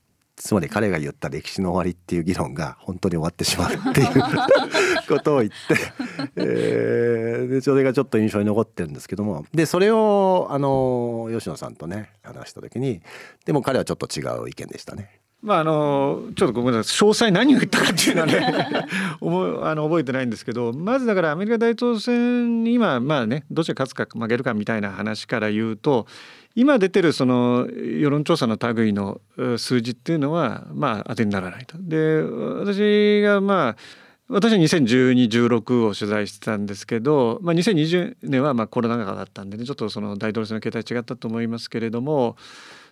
[0.42, 4.08] つまり彼が言った歴史の終わりっていう議論が本当に終わってしまうっていう
[5.08, 5.56] ことを言って、
[6.34, 13.02] えー、でそれがちょっと印象に残ってるんですけどもでそれをあの吉野さんとね話した時に
[13.46, 15.20] でも彼はちょっと違う意見でしたね。
[15.42, 18.86] まああのちょっとごめんなさい詳細何を言ったかっていうのはね
[19.62, 26.06] あの覚えてないんですけどまずだからアメリカ大統領選に今まあねどっちが勝つか負けるかみたいな話から言うと
[26.54, 29.20] 今出てるその世論調査の類の
[29.56, 31.76] 数字っていうのはまあ当てにならないと。
[31.78, 33.76] で私がまあ
[34.28, 42.36] 私は201216を取材してたんですけど、まあ、2020年はまあコロナ禍だったんでねちょっとその大統領選の形態違ったと思いますけれども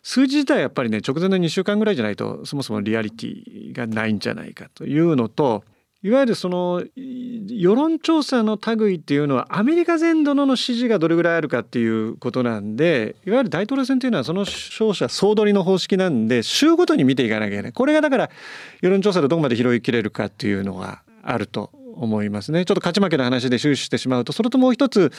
[0.03, 5.65] 数字自体やっぱりね直前の2週間ぐらいじゃないとそもそもリアリティがないんじゃないかというのと
[6.03, 17.73] いわゆるその世論調査の類っていうのはアメリカ全土のの支持がどれぐらいあるかっていうことなんでいわゆる大統領選というのはその勝者総取りの方式なんで州ごとに見ていかなきゃいけない。
[17.73, 18.31] これがだから
[18.81, 21.71] 世論調査でどこまで拾いきれるかっていうのがあると。
[21.97, 22.65] 思いますね。
[22.65, 25.13] ちょっと勝ち負けの話で終始してしまうとそれともう一つ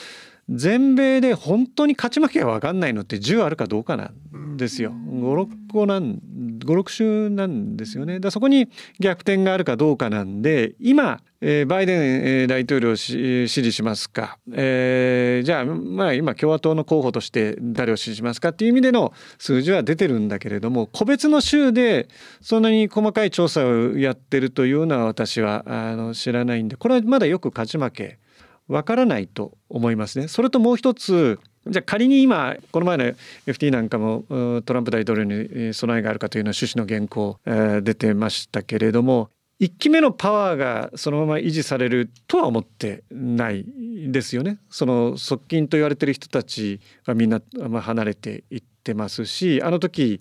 [0.49, 4.91] 全米で本当に勝ち負けが分かんないのって10あるかどうかなんですよ。
[4.91, 6.19] 56個なん
[6.59, 8.19] 56週なんですよね。
[8.19, 22.07] だそこに逆転があるかどうかなんで今、えー、バイデン大統領を支持しますか、えー、じゃあまあ今共和党の候補として誰を支持しますかっていう意味での数字は出てるんだけれども個別の州で
[22.41, 28.19] そんなに細かい調査をやってるというのは私はあの知らないんでこれはまだよく勝ち負け
[28.67, 30.27] わからないと思いますね。
[30.29, 33.03] それともう一つじゃあ仮に今この前の
[33.45, 34.23] FT なんかも
[34.65, 37.39] トランプ大統領に備えがあるかというのは趣旨の原稿、
[37.81, 39.29] 出てましたけれども
[39.61, 43.63] 1期目のパワーがそのまま維持されるとは思ってない
[44.11, 44.57] ですよね。
[44.71, 47.41] その側近と言われてる人たちはみんな
[47.81, 50.19] 離れていってますしあの時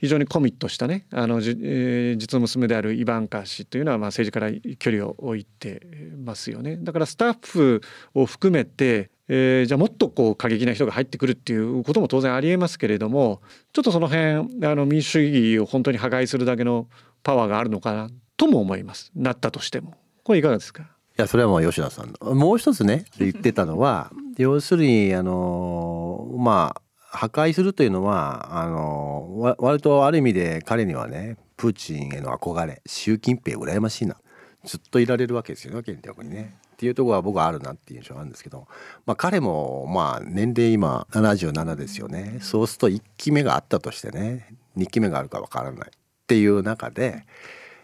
[0.00, 5.82] 非常にコミットしたねあの、えー、実の娘であるイバンカ氏というのはまあ政治から距離を置いて
[6.16, 6.78] ますよね。
[6.80, 7.80] だからスタッフ
[8.14, 16.88] を含めてえー、じゃあもっとこう過激な人が入ってくるっていうことも当然ありえますけれどもちょっとその辺あの民主主義を本当に破壊するだけの
[17.22, 19.12] パワーがあるのかなとも思います。
[19.14, 19.94] なったとしても。
[20.24, 20.82] これいかがですか？
[20.82, 26.82] いやそれはもう吉田さんもう一つね言ってたのは要するにあのまあ
[27.18, 34.16] 破壊するというのはあの割とある意味で彼にはねプーチンへの憧れ習近平羨ましいな。
[34.64, 36.56] ずっといられるわけですよね権力にね。
[36.72, 38.66] っていうところは僕はあるなっていう印象があるんですけど、
[39.04, 42.38] まあ、彼もまあ年齢今77ですよね。
[42.40, 47.24] そうすると1期目があったとしてね2期目があるかわからないっていう中で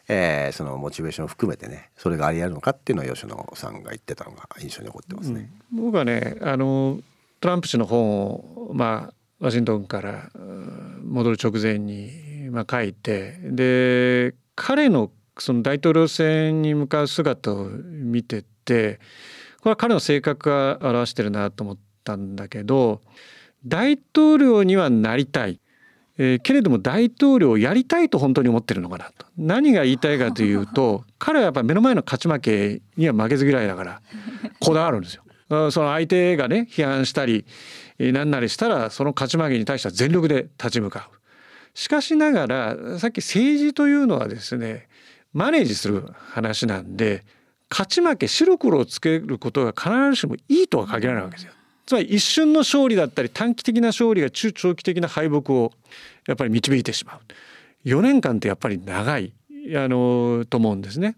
[0.08, 5.50] えー、そのモチベーションを含めてねそれがあり得るのかっていうのを吉野さんが言ってたのが印象に残ってますね。
[5.74, 7.00] うん、僕はねあの
[7.40, 10.30] トランプ氏の本をまあワシントンから
[11.04, 18.98] 戻る直前に、まあ、書いてで彼のその大統領選に向かう姿を見てて
[19.60, 23.02] これは彼の性格が表してるなと思ったんだけど
[23.66, 25.58] 大統領にはなりたい、
[26.18, 34.00] えー、けれども大統領をやりたいと本当に思ってるのかなと何が言いたいかというと 彼はやっぱり目の前の勝ち負けには負けず嫌いだから
[34.60, 35.22] こだわるんですよ。
[35.48, 37.44] その相手がね批判したり
[37.98, 41.16] 何なりしたらその勝ち負けに対しては全力で立ち向かう。
[41.78, 44.88] しかしながらさっき政治というのはですね
[45.32, 47.24] マネージする話なんで
[47.70, 51.52] 勝ち負け白黒をつけることが必ずしもいいとは限らないわけですよ。
[51.86, 55.72] つまり一瞬の勝利だったり短期的な勝利が中長期的な敗北を
[56.26, 57.20] やっぱり導いてしまう。
[57.88, 59.32] 4年間ってやっぱり長い
[59.76, 61.16] あのと思うんですね。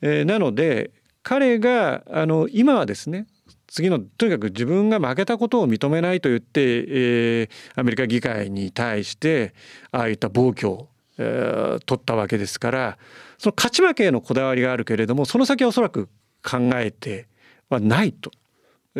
[0.00, 0.90] えー、なので
[1.22, 3.26] 彼があの今はですね
[3.66, 9.54] 次のとにかく自分が負けたことを認めないと言って、えー、アメリカ議会に対して
[9.92, 10.88] ああいった暴挙を、
[11.18, 12.98] えー、取ったわけですから
[13.36, 16.08] その勝ち負けへのこだわりがあるけれどもその先はおそらく
[16.42, 17.28] 考えて
[17.68, 18.30] はないと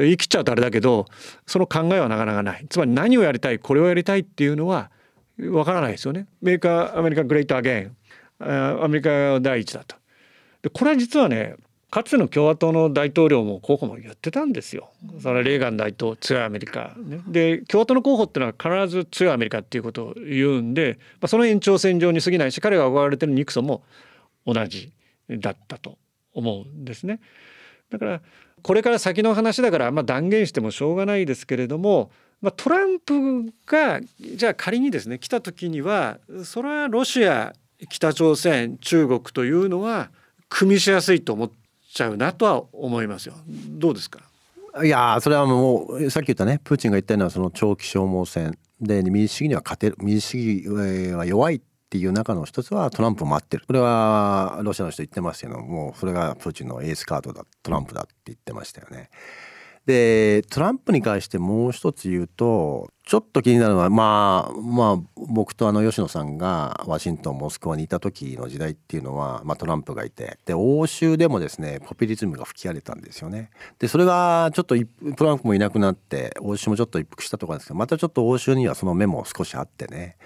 [0.03, 1.07] 言い切っちゃうとあれだけど
[1.47, 4.91] その考えはなかなかないつまり何をやりたいこれをやりたいっていうのは
[5.51, 6.27] わからないですよね。
[6.43, 9.97] Make America Great Again アメリカ第一だと。
[10.63, 11.57] でこれは実はね
[11.91, 14.91] かつての共和党の大統領も候補も言ってたんですよ。
[15.23, 23.83] それレーガン大統領強いアメリカ、ね、で共和党の候補っていうのは必ず強いアメリカっていうことを言うんで、まあ、その延長線上に過ぎないし彼が憧れてるニクソンも
[24.45, 24.93] 同じ
[25.31, 25.97] だったと
[26.35, 27.21] 思うんですね。
[27.91, 28.21] だから
[28.63, 37.53] これから先の話だからあんま断言してもしょうがないですけれども、まあ、トランプがじゃあ仮にですね来た時にはそれはロシア
[37.89, 40.11] 北朝鮮中国というのは
[40.49, 41.51] 組みしやすいと思っ
[41.93, 43.35] ちゃうなとは思いますよ。
[43.47, 44.21] どうですか？
[44.85, 59.09] いやそれはもうさっき言ったねプーチンが言ったのはその長期消耗戦で民主主義には勝てる民主主義は弱いっっていう中の一つはトランプを待ってるこれはロシアの人言ってますけどもうそれがプーチンのエースカードだトランプだって言ってましたよね。
[59.87, 73.49] でトランプに関してもう一つ言うとちょっと気になるのはまあまあ僕とあの吉野さんがワシントンモスクワにいた時の時代っていうのは、まあ、トランプがいてで欧州でもですねポピュリズムが吹き荒れたんですよね。
[73.79, 74.77] でそれがちょっと
[75.17, 80.19] トランプもいなくなって欧州もちょっと一服したところですけどまたちょっと欧州にはその目も少しあってね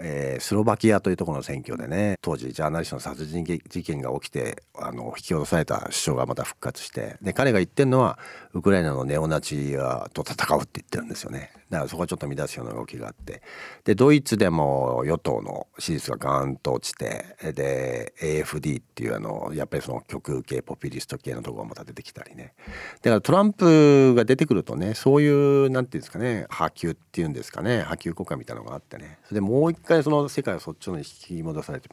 [0.00, 8.18] えー、スロバキアというところの選挙でね当時ジャーナリストの殺人事件が起きてあの引き落とされた首相がまた復活してで彼が言ってるのは
[8.54, 9.76] ウクライナのネオナチ
[10.12, 11.52] と戦うって言ってるんですよね。
[11.70, 13.42] だからそこはちょっと乱すような動きがあって。
[13.84, 22.54] でドイツでも与党の支持率がガーンと落ちてで AFD っていうあのやっぱりその極右系ポピュリスト系のところがまた出てきたりね。
[23.02, 29.18] だからトランプが出てくるとねそういうなんていうんですかね波及っていうんですかね波及国家みたいなのがあってね。
[29.24, 31.88] それでもう一回その世界をそっちのに引き戻されて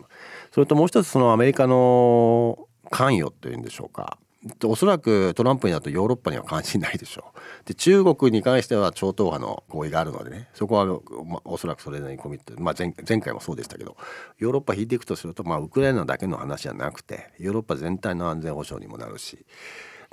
[0.51, 4.17] それともう一つそのアメリカの関与というんでしょうか。
[4.63, 7.67] おそらくトランプになるとヨーロッパには関心ないでしょう。
[7.67, 13.97] で中国に関しては超党派の合意があるのでねそこは、まあ、おそらくそれなりにコミット、まあ前、前回もそうでしたけど
[14.37, 19.45] ヨーロッパ引いていくとすると、まあ、ウクライナだけの話じゃなくてヨーロッパ全体の安全保障にもなるし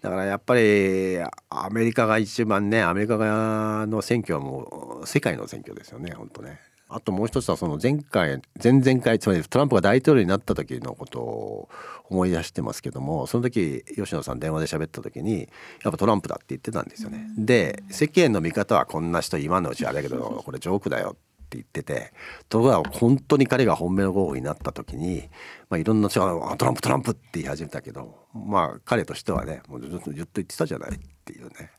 [0.00, 1.18] だからやっぱり
[1.50, 6.71] アメリカが一番ねアメリカ側の選挙はもう世界の選挙ですよね本当ね。
[6.94, 11.68] あともう一つはその前回前々回つまりトランプが大統領になった時のことを
[12.10, 15.48] 思い出してますけどもその時吉野さん電話で喋った時に
[15.82, 17.26] やっぱトランプだって言ってたんですよね。
[17.36, 22.12] で世間の見方はこんな人今のうちあれだけどこれジョークだよって言ってて
[22.48, 25.28] ところが本当に彼が本命の候補になった時に、
[25.70, 31.70] まあ、いろんな人が「トランプトランプ」って言い始めたけどまあ彼としてはねもうずっと言ってたじゃないっていうね。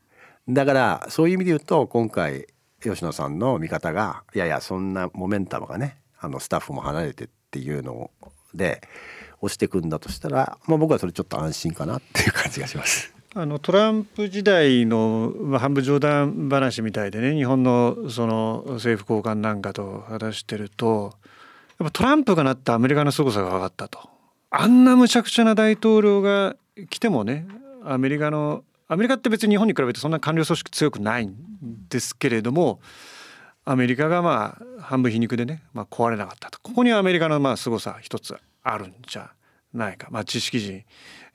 [0.48, 2.46] だからそういう意味で言うと今回
[2.90, 8.10] 吉野さんの見方がいやいやそんなモメンタムがねあのスタッフも離れてっていうの
[8.54, 8.82] で
[9.40, 13.12] 押していくんだとしたら、まあ、僕はそれちょっと安心かなっていう感じがします。
[13.36, 21.14] あのトランプ時代の、まあ、半分冗談話みたいでね日本のその政府高官なんかと話してると
[21.80, 24.08] やっぱトランプがなったアメリカの凄さが分かったと。
[24.50, 26.54] あんなむちゃくちゃな大統領が
[26.88, 27.48] 来てもね
[27.84, 31.36] アメリカのアメリカって別に日本に比べてそんな官僚組織強くないん
[31.88, 32.80] ですけれども
[33.64, 36.58] アメリカがまあ半分皮肉でね、まあ、壊れなかったと。
[36.60, 39.30] ここにはアメリカのまあ凄さ一つあるんじゃ
[39.72, 40.84] ないか、まあ、知識人、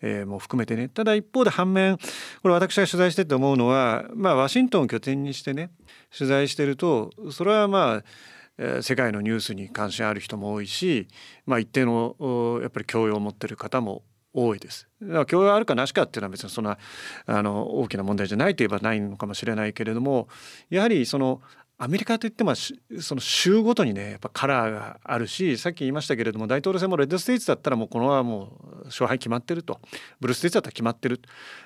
[0.01, 0.89] えー、も含めてね。
[0.89, 1.97] ただ一方で反面
[2.41, 5.71] これ私が取材してて思うのは、まあ、ワシントンを拠点にしてね
[6.15, 11.07] 取材してるとそれはまあ世界のニュースに関心ある人も多いし、
[11.45, 14.03] まあ、一定のやっぱり教養を持ってる方も
[14.45, 14.87] 多いです。
[15.01, 16.77] だから教養あるかなしかっていうのは別にそんな
[17.25, 20.27] あの大きな問題じゃないといえばないのかもしれないけれども
[20.69, 21.41] やはりその
[21.81, 29.79] アメリカといってもその州ごとにねやっぱカラーがあるしさっき言いましたけれども大統領選もレッドステイツだったらもうこのままもう勝敗決まってると
[30.19, 31.21] ブルーステイツだったら決まってる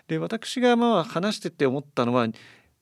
[0.07, 2.28] で私がまあ話してて思ったのは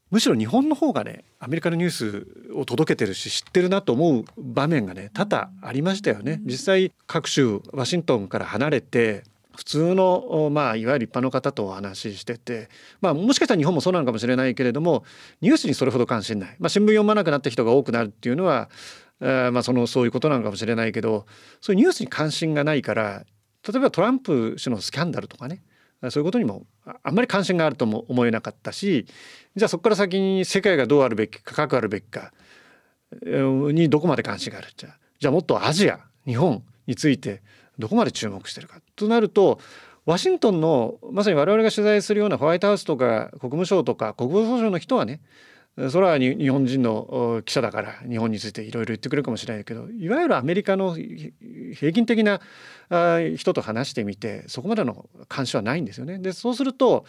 [0.09, 6.41] むしろ日本の方がねアメリカのニュースを届けてるし知ってるなと思う場面がね多々ありましたよね。
[6.43, 9.23] 実際各州ワシントンから離れて
[9.55, 12.69] 普通の、まあ、いわゆる一般の方とお話ししてて、
[13.01, 15.03] まあ、もしかしたら日本もそうなのかもしれないけれども
[15.41, 18.69] ニュースにそれほど関心ない、まあ、新聞読まなくなった人が多くなるっていうのは、
[19.19, 21.25] えー、まあ、そのそういうことなのかもしれないけど
[21.59, 23.23] そういうニュースに関心がないから
[23.67, 25.63] 例えばトランプ氏のスキャンダルとかね
[26.09, 26.65] そういうことにも
[27.03, 29.05] あんまり関心があるとも思えなかったし
[29.55, 32.31] じゃあそこから先に世界がどうあるべきか関わるべきか
[33.21, 34.89] にどこまで関心があるじゃ。
[34.89, 37.43] あじゃあもっとアジア日本について
[37.81, 39.59] どこまで注目してるかとなると
[40.05, 45.21] ワシントンのまさに我々が取材するようなホワイトハウスとか国務省とか国防総省の人はね
[45.89, 52.41] それは日本人の記者だから日本についていろいろ言ってくれるかもしれないけどいわゆるアメリカの平均的な
[53.37, 56.19] 人と話してみてそこまでの関心はないんですよね。
[56.19, 57.05] でそうすると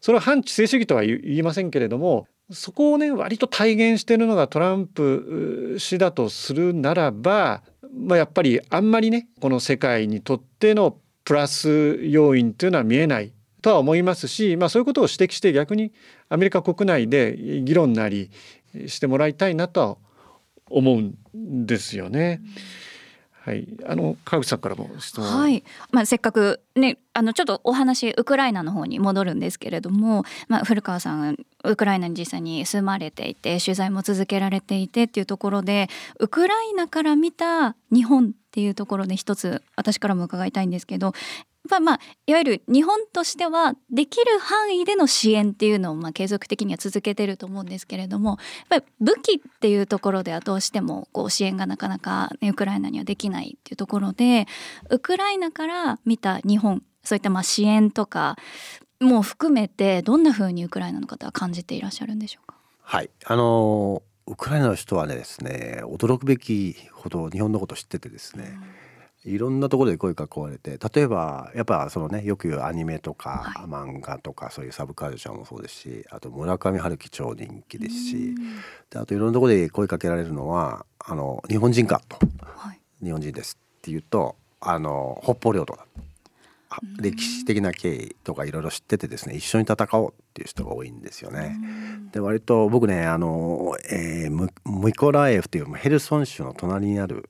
[0.00, 7.62] それは反知性主義とは言いませんけれどもそこをね割と体現しているのがトランプ氏だとするならば
[7.92, 13.32] まあ、やっぱりあんまりねこの世界にとってのプラス要因というのは見えない
[13.62, 15.92] とは思いますし、まあ、そういうことを指摘して逆に
[16.28, 18.30] アメリカ国内で議論なり
[18.86, 19.96] してもらいたいなとは
[20.68, 22.40] 思うんですよね。
[23.44, 25.26] はい、あの川口さんからも質問。
[25.26, 35.90] はい、まあせっかくね、あのちょっとお話ウクライナの方に戻るんですけれども、まあ古川さんウクライナに実際に住まれていて取材も続けられていてっていうところで、
[36.20, 41.12] ウクライナから見た日本っていうところで一つ私からも伺いたいんですけど、
[41.70, 48.38] まあまあいわゆる日本としてはできる範囲での支援っていうのをまあ継続的には続けてると思うんですけれどもやっ
[48.68, 54.46] ぱり武器っていうところではどうしてもこう支援がなかなか、ね、ウクライナにはできないっていうところで
[54.90, 58.36] ウクライナから見た日本そういったまあ支援とか
[59.00, 62.56] も含めてどんなふうにウクライナの方は感じていらっしゃるんでしょうか？
[62.82, 63.10] はい。
[63.24, 68.83] あのウクライナの人はねですね驚くべきほど日本のこと知っててですね、うん
[69.24, 78.34] いろんなところで声かけられて例えばやっぱそのねよく言うアニメとか、はい、漫画とかそういうサブカルチャーもそうですしあと村上春樹超人気ですし
[78.90, 85.86] であといろんなところで声かけられるのは「あの日本人か」と、はい、日本人です」って言うとあの北方領土だ
[86.98, 91.56] 歴史的な経緯とかいろいろ知っててですね一緒に戦おうっていう人が多いんですよね。
[92.12, 97.28] で割と僕ねあの、えー、ムイコラエフというヘルソン州の隣にある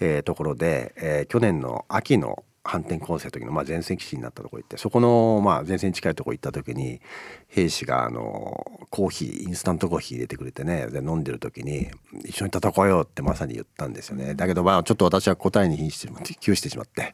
[0.00, 7.02] えー、ところで、えー、去年の秋の反転攻勢の時の、まあ、前線基地になったとこ行ってそこの、まあ、前線に近いとこ行った時に
[7.48, 11.90] 兵士があのコーヒーインスタントコーヒー入れてくれてねで飲んでる時に
[12.24, 14.34] 「一緒に戦おうよ」ってまさに言ったんですよね。
[14.34, 17.12] だけどまあちょっと私は答えに窮してしまって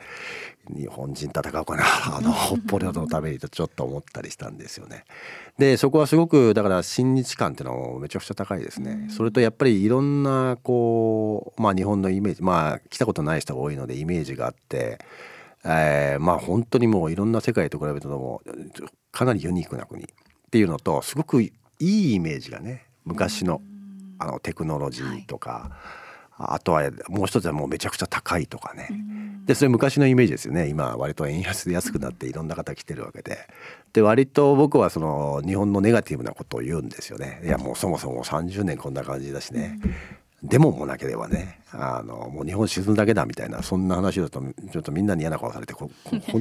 [0.74, 1.84] 日本人戦おうかな
[2.16, 5.04] あの北方領土のためにとちょっと思ったりしたんですよね。
[5.58, 9.08] でそこはすごくだから親日感っていうのもめちゃくちゃ高いですね。
[9.10, 14.98] それとやっぱりいろんなこうまあ日本のイメージまあ来たことない人が多いのでイメージがあって。
[15.62, 18.40] えー、まあ本当にもういろんな世界と比べても
[19.12, 20.06] かなりユニークな国っ
[20.50, 23.60] ていうのとすごくいいイメージがね昔の
[24.18, 25.70] あのテクノロジーとか、はい、
[26.40, 28.88] あとはもう一つはもうめちゃくちゃ高いとかね。
[29.44, 30.68] でそれ昔のイメージですよね。
[30.68, 33.38] 今割と円安で安くなっていろんな方来てるわけで。
[33.92, 37.40] で割と僕はその日本のネガティブなことを言うんですよね。
[37.44, 39.78] いやもうそもそも30年こんな感じだしね、
[40.42, 44.40] デモもなければねあのもう日本沈むだけだみたいなそんな話だと
[44.72, 45.90] ちょっとみんなに嫌な顔されて本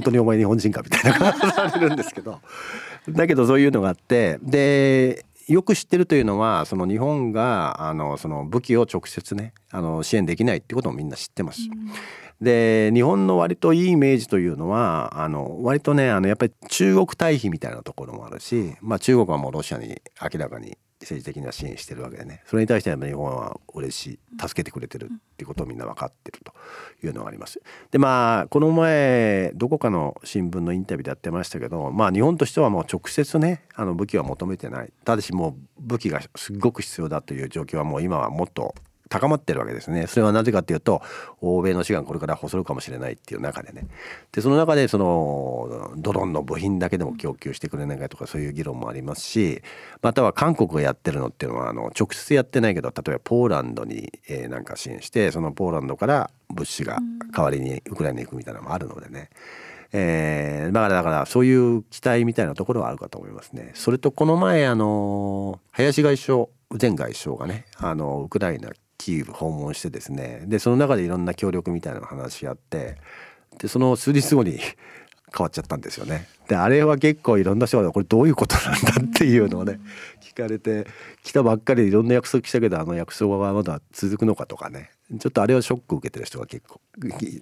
[0.01, 2.39] 当にお前日本人かみたいな顔されるんですけど。
[3.09, 11.61] だけどそういうのがあってでよく知ってるというのはその日本があのその武器を直接ねあの支援できないってこともみんな知ってます。
[12.39, 22.43] で日本の割といいイメージというのはあの割とねあのやっぱり中国対比みたいなところもあるし、まあ、中国はもうロシアに明らかに政治的には支援してるわけでね。
[22.45, 24.19] それに対して日本は嬉しい。
[24.39, 26.53] 助けてくれてるっていうことをみんな分かってると
[27.05, 27.61] いうのがあります。
[27.91, 34.91] でまあこの前どこかの新聞のインタビューでやってましたけどまあ日本としてはもう直接ねあの武器は求めてない。
[35.05, 38.75] ただしもう武器がすっごく必要だという状況はもう今はもっと
[39.09, 41.01] 高まってるわけですねそれはなぜかっていうと
[41.41, 43.87] 欧米の志願これから細るかもしれないっていう中でね
[44.31, 49.61] でその中でそのドローンの部品だけでも供給してくれないかとかそういう議論もありますし
[50.01, 56.99] または韓国がやってるのっていうのはあの直接やってないけど例えばポーランドに、えなんか支援してそのポーランドから物資が
[57.35, 59.29] 代わりにウクライナに行くみたいなのもあるのでね。
[59.91, 63.71] えー、だからだからそういう期待みたいなところはあるかと思いますね。
[63.73, 66.47] それとこの前あの林外相
[66.79, 68.69] 前外相がねあのウクライナ
[68.99, 72.97] キーウ訪問してですねでその中でいろんな協力みたいな話し合って
[73.57, 74.59] でその数日後に
[75.35, 76.27] 変わっちゃったんですよね。
[76.47, 79.79] であれは結構いろんな人がこれどういうことなんだっていうのをね
[80.23, 80.87] 聞かれて
[81.21, 84.89] 来たばっかりでいろんな約束したけどあの約束はまだ続くのかとかね
[85.19, 86.81] ちょっとあれはショック受けてる人が結構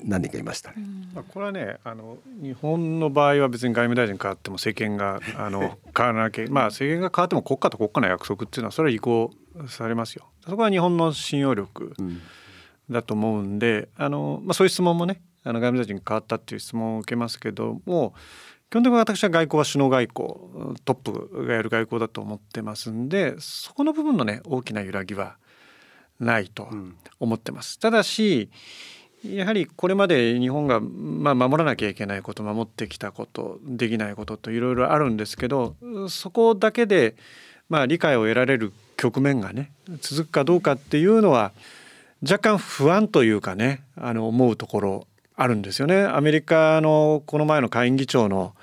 [0.04, 0.76] 何人かいましたね。
[1.14, 9.32] まあ、これはねあの日本の場合は別に外務大臣変わっても政権があの 変わらなきゃまあ政権が変わっても国家と国家の約束っていうのはそれは移行
[9.70, 10.28] されますよ。
[10.48, 11.94] そこは日本の信用力
[12.90, 18.14] だと思うんで、あのまあ、そういう質問もねあの外務大臣が変わったっていう質問を受けますけども
[18.70, 25.38] 基本的に私は外交は首脳外交トップがやる外交だと思ってますんでそこの部分のね大きな揺らぎは
[26.20, 26.68] ないと
[27.20, 27.80] 思ってます。
[27.80, 28.50] ただし
[29.24, 35.76] やはりこれまで日本がまあ守らなきゃいけないこと守ってきたことできないことといろいろあるんですけど
[36.10, 37.16] そこだけで
[37.70, 39.72] まあ理解を得られる局面がね
[40.02, 41.52] 続くかどうかっていうのは
[42.22, 46.04] 若干不安というかねあの思うところあるんですよね。
[46.04, 48.56] アメリカのこの前の下院議長の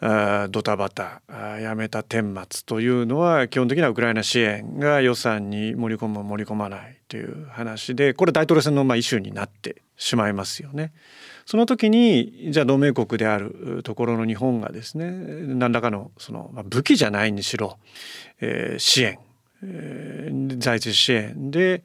[0.00, 1.22] ドタバタ
[1.60, 10.92] やめた顛末というのは基本的にはウクライナ支援が予算に盛り込む盛り込まないという話でこれ大統領選のまあイシューになってしまいますよね。
[11.46, 17.78] その時にじゃあ同盟国であるところの日本がですね何らかのその、まあ、武器じゃないにしろ、
[18.40, 19.18] えー、支援、
[19.62, 21.82] えー、財政支援で、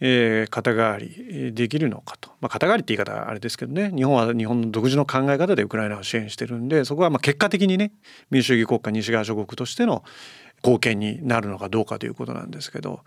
[0.00, 3.92] えー、肩代わりできるのかと、まあ、肩代わりって言い方はあれですけどね。
[3.94, 7.92] 日本は日本の独自の考え方でウクライナを支援してるんでそこはまあ結果的にね
[8.30, 10.02] 民主主義国家西側諸国としての
[10.64, 13.04] 貢献になるのかどうかということなんですけど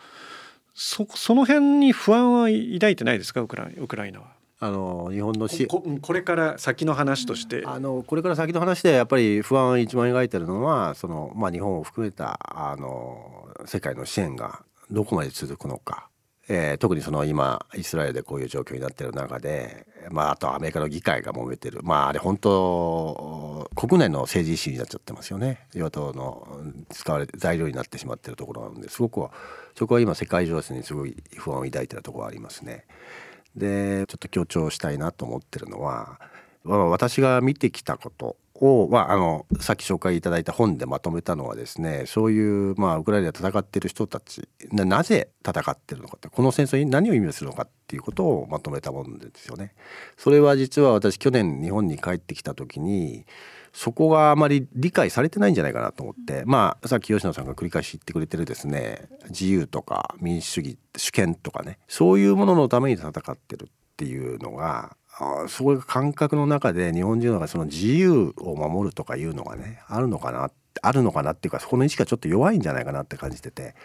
[0.73, 3.41] そその辺に不安は抱いてないですか？
[3.41, 4.34] ウクライウクライナは。
[4.65, 7.63] あの日本のしここれから先の話として。
[7.65, 16.09] あのこれから先の話でやっぱり不安を一番描いてるのはその、まあ、日本を含めたあの世界の支援がどこまで続くのか。
[16.47, 21.79] えー、特にその今イスラエルでこういう状況になってる中で、まあ、あとアメリカの議会が揉めてる。
[21.81, 25.65] まああれ本当国内の政治イシューになっちゃってますよね。
[25.73, 26.47] 与党の
[26.91, 29.27] 使われて材料になってしまってるところなのですごく
[29.75, 32.85] そこは今世界情勢にすごい不安を抱いてるところはありますね。
[33.55, 36.19] でちょっと強調したいなと思ってるのは、
[36.63, 49.73] 私が見てきたことを、まあ、あのさっき紹介いただいた本でまとめたのはですねそういう、まあ、ウクライナで戦ってる人たちなぜ戦ってるのかってこの戦争に何を意味するのかっていうことをまとめたものですよね。
[50.17, 53.25] それは実は私去年日本に帰ってきた時に
[53.75, 56.43] そこがあまり理解されてないんじゃないかなと思って。
[56.45, 61.77] まあさっき吉野さんが繰り返し言ってくれてるですね自由とか民主主義主権とかね。
[61.89, 63.67] そういうもののために戦ってるっ
[63.97, 64.95] ていうのが
[65.49, 70.51] そういう感覚の中で日本人がその自由を守るとかいうのがねあるのかな
[70.81, 73.75] あるのかなっていうかそこの意識がちょっと弱いんじゃないかなって感じて即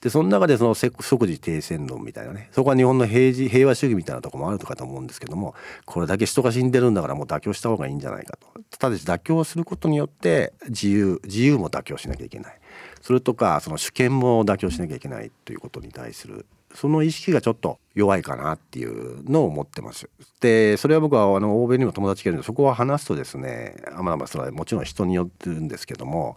[0.00, 5.54] でその中でその即時停戦論みたいなねそこは日本の平時平和主義みたいなとこもあるとかと思うんですけども
[5.86, 12.58] これだけ人が死んでるんだからもう妥協した方がいいんじゃないかとただし妥協することによって自由自由も妥協しなきゃいけない
[13.00, 20.08] それとかその主権も妥協しなきゃいけないということに対するその意識がちょっと弱いかなっていうのを思ってます。
[20.40, 26.36] でそれは僕はあの欧米にも友達がいるのでそこは話すとですねまあまあそれはもちろん人によってるんですけども、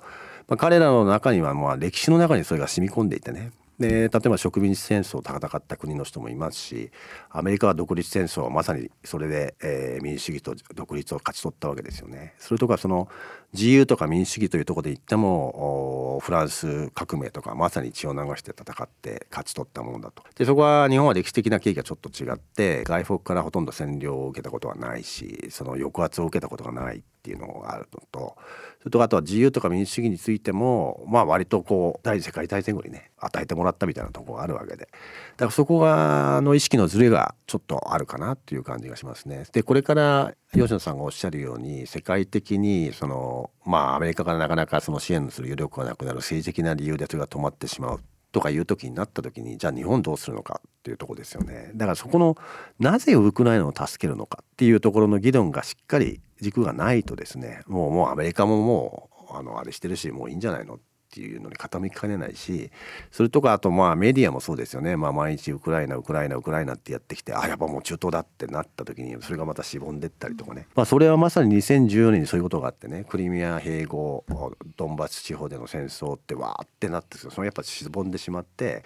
[0.51, 6.91] まあ、彼らの中にはまあ歴史の中にそれが染み込んでいてねで例えば植民地戦争を戦った国の人もいますし
[7.29, 12.35] アメリカは独立戦争はまさにそれで、えー、民主主義と独立を勝ち取ったわけですよね。
[12.37, 13.07] それとかその
[13.53, 20.23] 自由とか民主主義というところで言ってもフランス革命とかまさに血を流して戦って勝ち取ったものだと。
[20.35, 28.35] でそこは日本は歴史的な経緯がちょっと違って外国からほとんど占領を受けたことはないしその抑圧を受けたことがないっていうのがあるのと
[28.81, 39.45] それとあとは自由とか民主主義についてもまあ割とこう第二次世界大戦後にね与えてもらったみたいなとこがあるわけでだからそこがの意識のズレがちょっとあるかなっていう感じがしますね。
[39.51, 47.99] でこれから吉野さんがおっしゃるように世界的にそのまあアメリカからなかなかその支援する余力がなくなる政治的な理由でそれが止まってしまう
[48.31, 51.69] とかいう時になった時にじゃあ日本どうするのかっていうとこですよね。
[51.75, 52.35] だからそこの
[52.79, 60.79] なぜウクライナを助けるのかっていうところの議論がしっかり軸がないとですねもうもうアメリカももうあのあれしてるしもういいんじゃないのっ
[61.13, 62.71] ていうのに傾きかねないし
[63.11, 74.23] それとかあとまあメディアもそうですよね、まあ、毎日ウクライナウクライナウクライナってやってきてあやっぱもう中東だってなった時にそれがまたしぼんでったりとかね、まあ、それはまさに2014年にそういうことがあってねクリミア併合
[74.77, 78.83] ドンバス地方での戦争ってわーってなってそのやっぱしぼんでしまって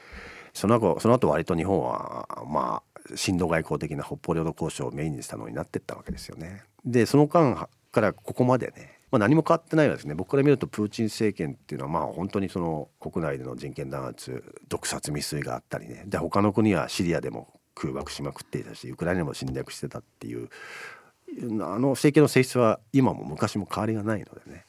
[0.55, 6.63] その後その後割と日本はまあ親土外交的な北方領土交渉をメインにしたのになってったわけですよね。
[6.85, 10.15] でその間からここまでね、まあ、何も変わってないわけですね。
[10.15, 16.03] 僕から見るとプーチン政権っていうのはまあ本当にその国内での人権弾圧毒殺未遂があったりね。
[16.07, 20.49] で他の国はシリアでも空爆しまくっていたしウクライナも侵略してたっていう
[21.43, 24.65] あの政権の性質は今も昔も変わりがないのでね。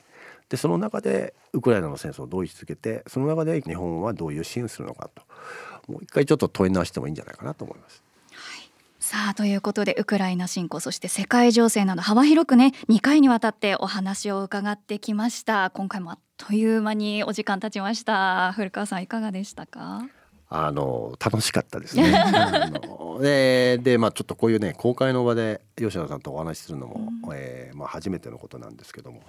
[0.49, 5.22] でその中でウクライナの戦争をどう位置づけてその中で日本はどういう支援するのかと。
[5.87, 8.03] もう一回ちょっと問い直してもいいんじゃないかなと思います。
[8.99, 15.70] さあということでウクライナ侵攻そして世界情勢など幅広くね2回にわたってお話を伺ってきました。
[15.70, 18.53] 今回もあっという間にお時間経ちました。
[18.55, 20.09] 古川さんいかがでしたか？
[20.49, 22.12] あの楽しかったですね。
[23.20, 29.22] ででまあちょっとこういうね公開の場で吉野さんとお話しするのも、うん、えー、まあ、初めてのことなんですけども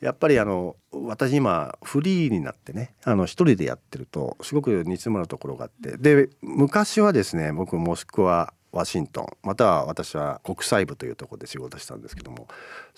[0.00, 12.46] やっぱりあの私今フリーになってねあの一人でやってるとすごく煮詰まるところがあってで昔はですね僕モスクワワシントンまたは私は国際部というところで仕事したんですけども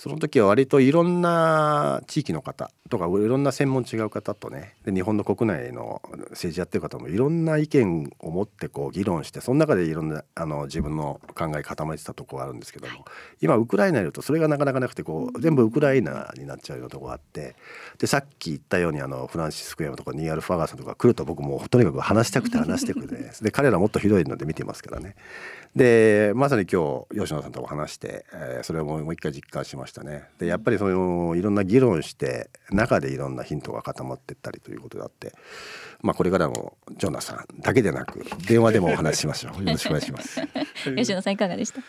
[0.03, 13.05] その時は割といろんな地域の方とかいろんな専門違う方とねで日本の国内の政治やってる方もいろんな意見を持ってこう議論してその中でいろんなあの自分の考え固めてたところがあるんですけども
[13.41, 17.55] 今ウクライナにいるとそれがなかなかなくてこう全部ウクライナになっちゃうようなところがあって
[17.99, 25.15] でさっき言ったようにあのフランシス・クエムとかニーアル・ファガーさんとか来ると僕もとにかく話したくて話したくて、 ね、で彼らもっとひどいので見てますからね。
[25.77, 30.25] でまさに今日吉野さんとお話して、えー、それをもう一回実感しましたね。
[30.39, 35.35] でやっぱりそのいろんな議論して中でいろんなヒントが固まっていったりということであって、
[36.01, 39.61] まあ、これからもジョナさんだけでなく電話でもお話ししましょう。
[39.65, 40.41] よろしくお願いします。
[40.97, 41.83] 吉野さんいかがでした？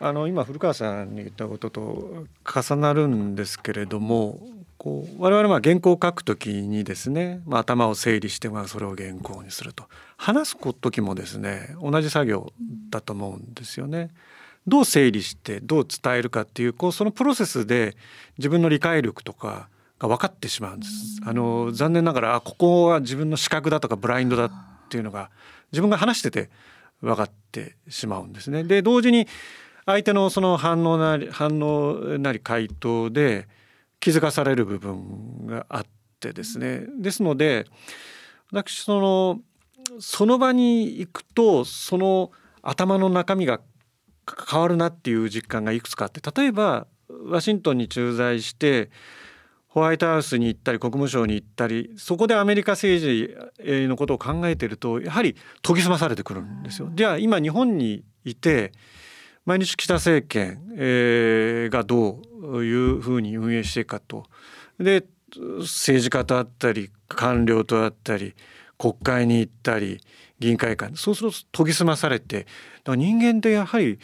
[0.00, 4.38] あの今古川さんに言ったことと重なるんですけれども
[4.76, 9.84] こう我々は原稿を書くときにですね、まあ、頭を整理してまあそれを原稿にすると
[10.16, 12.52] 話す時もですね同じ作業
[12.90, 14.10] だと思うんですよね。
[14.68, 17.96] どう整理してどう伝えるかっていうこうそのプロセスで
[18.38, 21.20] 自分の理解力とかが分かってしまうんです。
[21.24, 24.52] あの残念ながらここは自分の視覚だとかブラインドだっ
[24.88, 25.30] ていうのが
[25.72, 26.50] 自分が話してて
[27.00, 28.64] 分かってしまうんですね。
[28.64, 29.26] で同時に
[29.86, 33.48] 相手のその反応なり反応なり回答で
[34.00, 35.86] 気づかされる部分があっ
[36.20, 37.66] てですねですので
[38.52, 39.40] 私その
[39.98, 42.30] その場に行くとその
[42.62, 43.60] 頭の中身が
[44.50, 48.90] 変わるなっていう実感がいくつかあって例えばワシントンに駐在して
[49.68, 56.90] ホワイトハウスに行ったり国務省に行ったりそこでアメリカ政治のことを考えてるとやはり研ぎ澄まされてくるんですよ。
[56.94, 58.72] じゃあ今日本にいて
[59.44, 64.26] 毎日岸田政権、えー、がどういうふうに運営していくかと
[64.78, 65.04] で
[65.60, 68.34] 政治家と会ったり官僚と会ったり
[68.78, 70.00] 国会に行ったり
[70.38, 72.50] 議員会館そうすると研ぎ澄まされてだか
[72.92, 73.98] ら人間ってやはり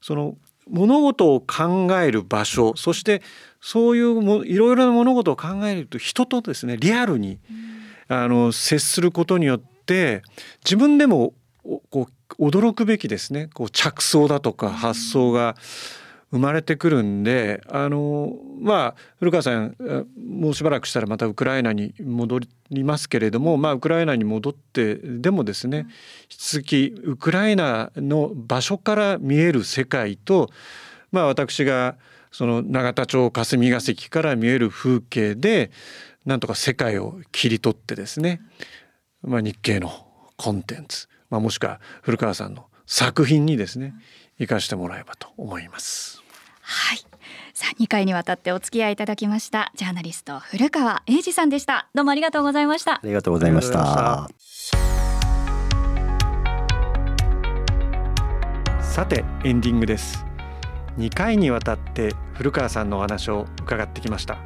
[0.00, 0.36] その
[0.70, 3.22] 物事を考える場所そして
[3.60, 7.40] そういうもいろいろな物事を考えると人とですねリアルに、
[8.06, 10.22] あの接することによって
[10.64, 11.32] 自分でも
[11.90, 12.08] こ
[12.38, 13.48] う驚くべきですね。
[13.52, 15.56] こう着想だとか発想が
[16.30, 19.76] 生まれてくるんであのまあ古川さん
[20.16, 25.86] もうしばらくしたらまたウクライナに戻りますけれどもまあウクライナに戻ってでもですね
[26.22, 30.50] 引き続きウクライナの場所から見える世界と
[31.12, 31.96] まあ私が
[32.30, 35.70] その永田町霞が関から見える風景で
[36.26, 38.42] なんとか世界を切り取ってですね、
[39.22, 39.90] まあ、日経の
[40.36, 43.94] コンテンツまあ、もしくは古川さんの作品にですね
[44.38, 46.17] 生かしてもらえばと思います。
[46.70, 46.98] はい。
[47.54, 51.88] さあ2回にわたってお付き合いいただきましたジャーナリスト古川英二さんでした。
[51.94, 52.96] どうもありがとうございました。
[52.96, 54.28] ありがとうございました。
[58.82, 60.26] さてエンディングです。
[60.98, 64.36] 2回にわたって古川さんのお話を伺ってきました。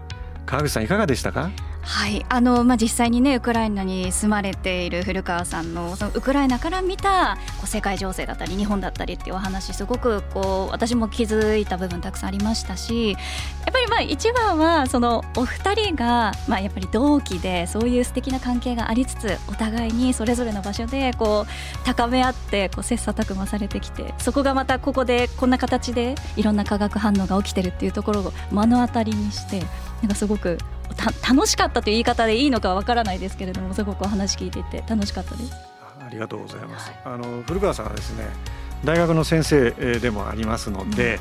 [0.46, 1.50] 川口さんいかがでしたか？
[1.84, 2.24] はい。
[2.28, 13.18] あのまあ、実際にねウクライナに住まれている古川さんのそのウクライナから見たこう世界情勢だったり日本だったりっていうお話すごくこう私も気づいた部分たくさんありましたしや
[13.70, 29.62] っぱりまあ一番はそのお二人がまあやっぱり同期でそういう素敵な関係がありつつお互いにそれぞれの場所でこう高め合ってこう切磋琢磨されてきてそこがまたここでこんな形でいろんな化学反応が起きてるっていうところを目の当たりにして
[30.02, 30.58] なんかすごく
[31.26, 35.52] 楽しかったという言い方でいいのかはわからないですけれどもすごくお話聞いていて楽しかったです。
[36.00, 38.26] ありがとうございます、はい、あの古川さんはですね
[38.84, 41.18] 大学の先生でもありますので、うん、や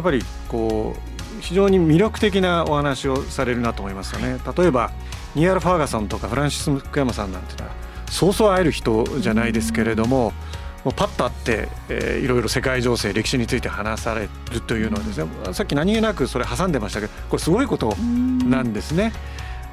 [0.00, 4.38] っぱりこう非常に魅力的なお話をされるなと思いますよね。
[4.56, 4.90] 例えば
[5.34, 7.72] ニアル・ファーガソンとかフランシス・ムックヤマさんなんていうのは
[8.10, 19.12] そうそう会える人じゃないですけれども、うんもうパッと会って、えー、いろいろ世界情勢歴史について話されるというのはですねさっき何気なくそれ挟んでましたけどこれすごいことなんですね。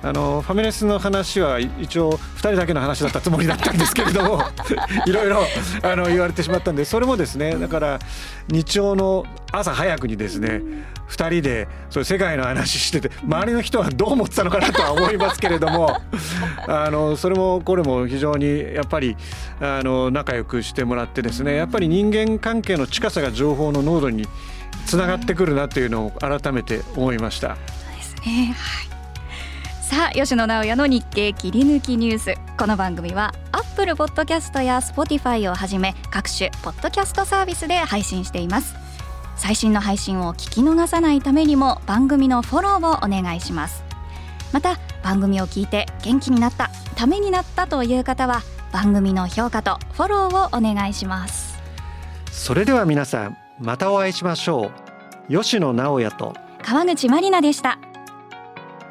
[0.01, 4.43] あのファミレスの話は一応2人だけの話だったつもりだったんですけれども
[5.05, 5.45] いろいろ
[6.07, 7.99] 言われてしまったんでそれもですねだから
[8.47, 10.61] 日曜の朝早くにですね
[11.09, 15.99] 2人でそう世界の話してて周りの人はどう思ってたのかなとは思いますけれども
[16.67, 19.17] あのそれもこれも非常にやっぱり
[19.59, 24.27] あの仲良くしてもらってですねやっぱり人間関係の近さが情報の濃度に
[24.85, 27.49] つながってくるなというのを改めて思いました。
[27.49, 27.53] そ
[27.93, 28.88] うですねはい
[29.89, 32.35] さあ吉野直也の日経切り抜きニュース。
[32.59, 38.75] この番組は Apple Podcast や Spotify をはじめ各種ポッドキャストサービスで配信しています。
[39.35, 43.83] 最新の配信を聞き逃さないためにも番組のフォローをお願いします。
[44.53, 51.57] また番組を聞いて元気になったためになったという方は番組の評価とフォローをお願いします。
[52.31, 54.69] それでは皆さんまたお会いしましょ
[55.27, 55.33] う。
[55.35, 56.35] 吉野直也と。
[56.61, 57.79] 川口まりなでした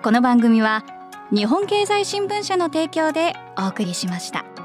[0.09, 0.87] この番組は
[1.31, 4.58] 日本経済新聞社の提供でお送りしました。